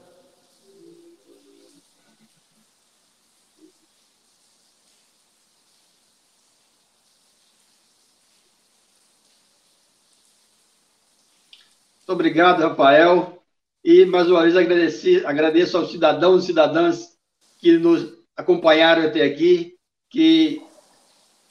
[12.10, 13.40] Muito obrigado, Rafael.
[13.84, 17.16] E, mais uma vez, agradecer, agradeço aos cidadãos e cidadãs
[17.60, 19.78] que nos acompanharam até aqui,
[20.10, 20.60] que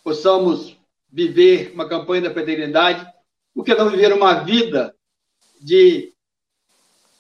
[0.03, 0.77] possamos
[1.09, 3.07] viver uma campanha da fraternidade?
[3.55, 4.93] Por que não viver uma vida
[5.61, 6.13] de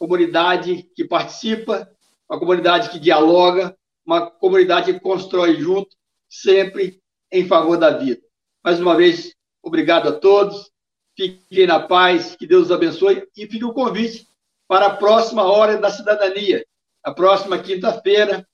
[0.00, 1.88] comunidade que participa,
[2.28, 3.72] uma comunidade que dialoga,
[4.04, 5.96] uma comunidade que constrói junto,
[6.28, 7.00] sempre
[7.30, 8.20] em favor da vida.
[8.64, 9.32] Mais uma vez,
[9.62, 10.72] obrigado a todos.
[11.18, 14.28] Fiquem na paz, que Deus os abençoe e fique o convite
[14.68, 16.64] para a próxima Hora da Cidadania.
[17.02, 18.46] A próxima quinta-feira,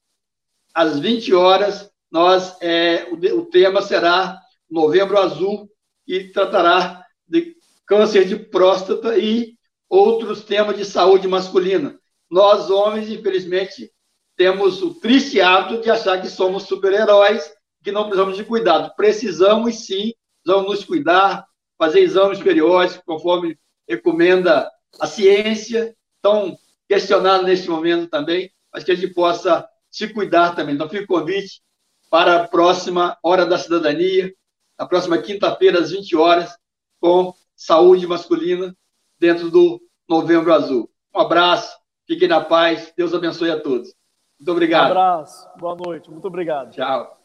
[0.73, 5.71] às 20 horas, nós, é, o, o tema será Novembro Azul
[6.07, 7.55] e tratará de
[7.85, 12.01] câncer de próstata e outros temas de saúde masculina.
[12.31, 13.93] Nós, homens, infelizmente,
[14.39, 18.91] temos o triste hábito de achar que somos super-heróis, que não precisamos de cuidado.
[18.97, 21.45] Precisamos, sim, precisamos nos cuidar,
[21.79, 24.71] fazer exames periódicos, conforme recomenda
[25.01, 26.57] a ciência, tão
[26.89, 30.75] questionado neste momento também, mas que a gente possa se cuidar também.
[30.75, 31.63] Então, fica o convite
[32.11, 34.33] para a próxima Hora da Cidadania,
[34.79, 36.57] na próxima quinta-feira, às 20 horas,
[37.01, 38.75] com saúde masculina,
[39.19, 40.91] dentro do Novembro Azul.
[41.15, 41.77] Um abraço,
[42.07, 43.95] fiquem na paz, Deus abençoe a todos.
[44.39, 44.89] Muito obrigado.
[44.89, 46.73] Um abraço, boa noite, muito obrigado.
[46.73, 47.24] Tchau.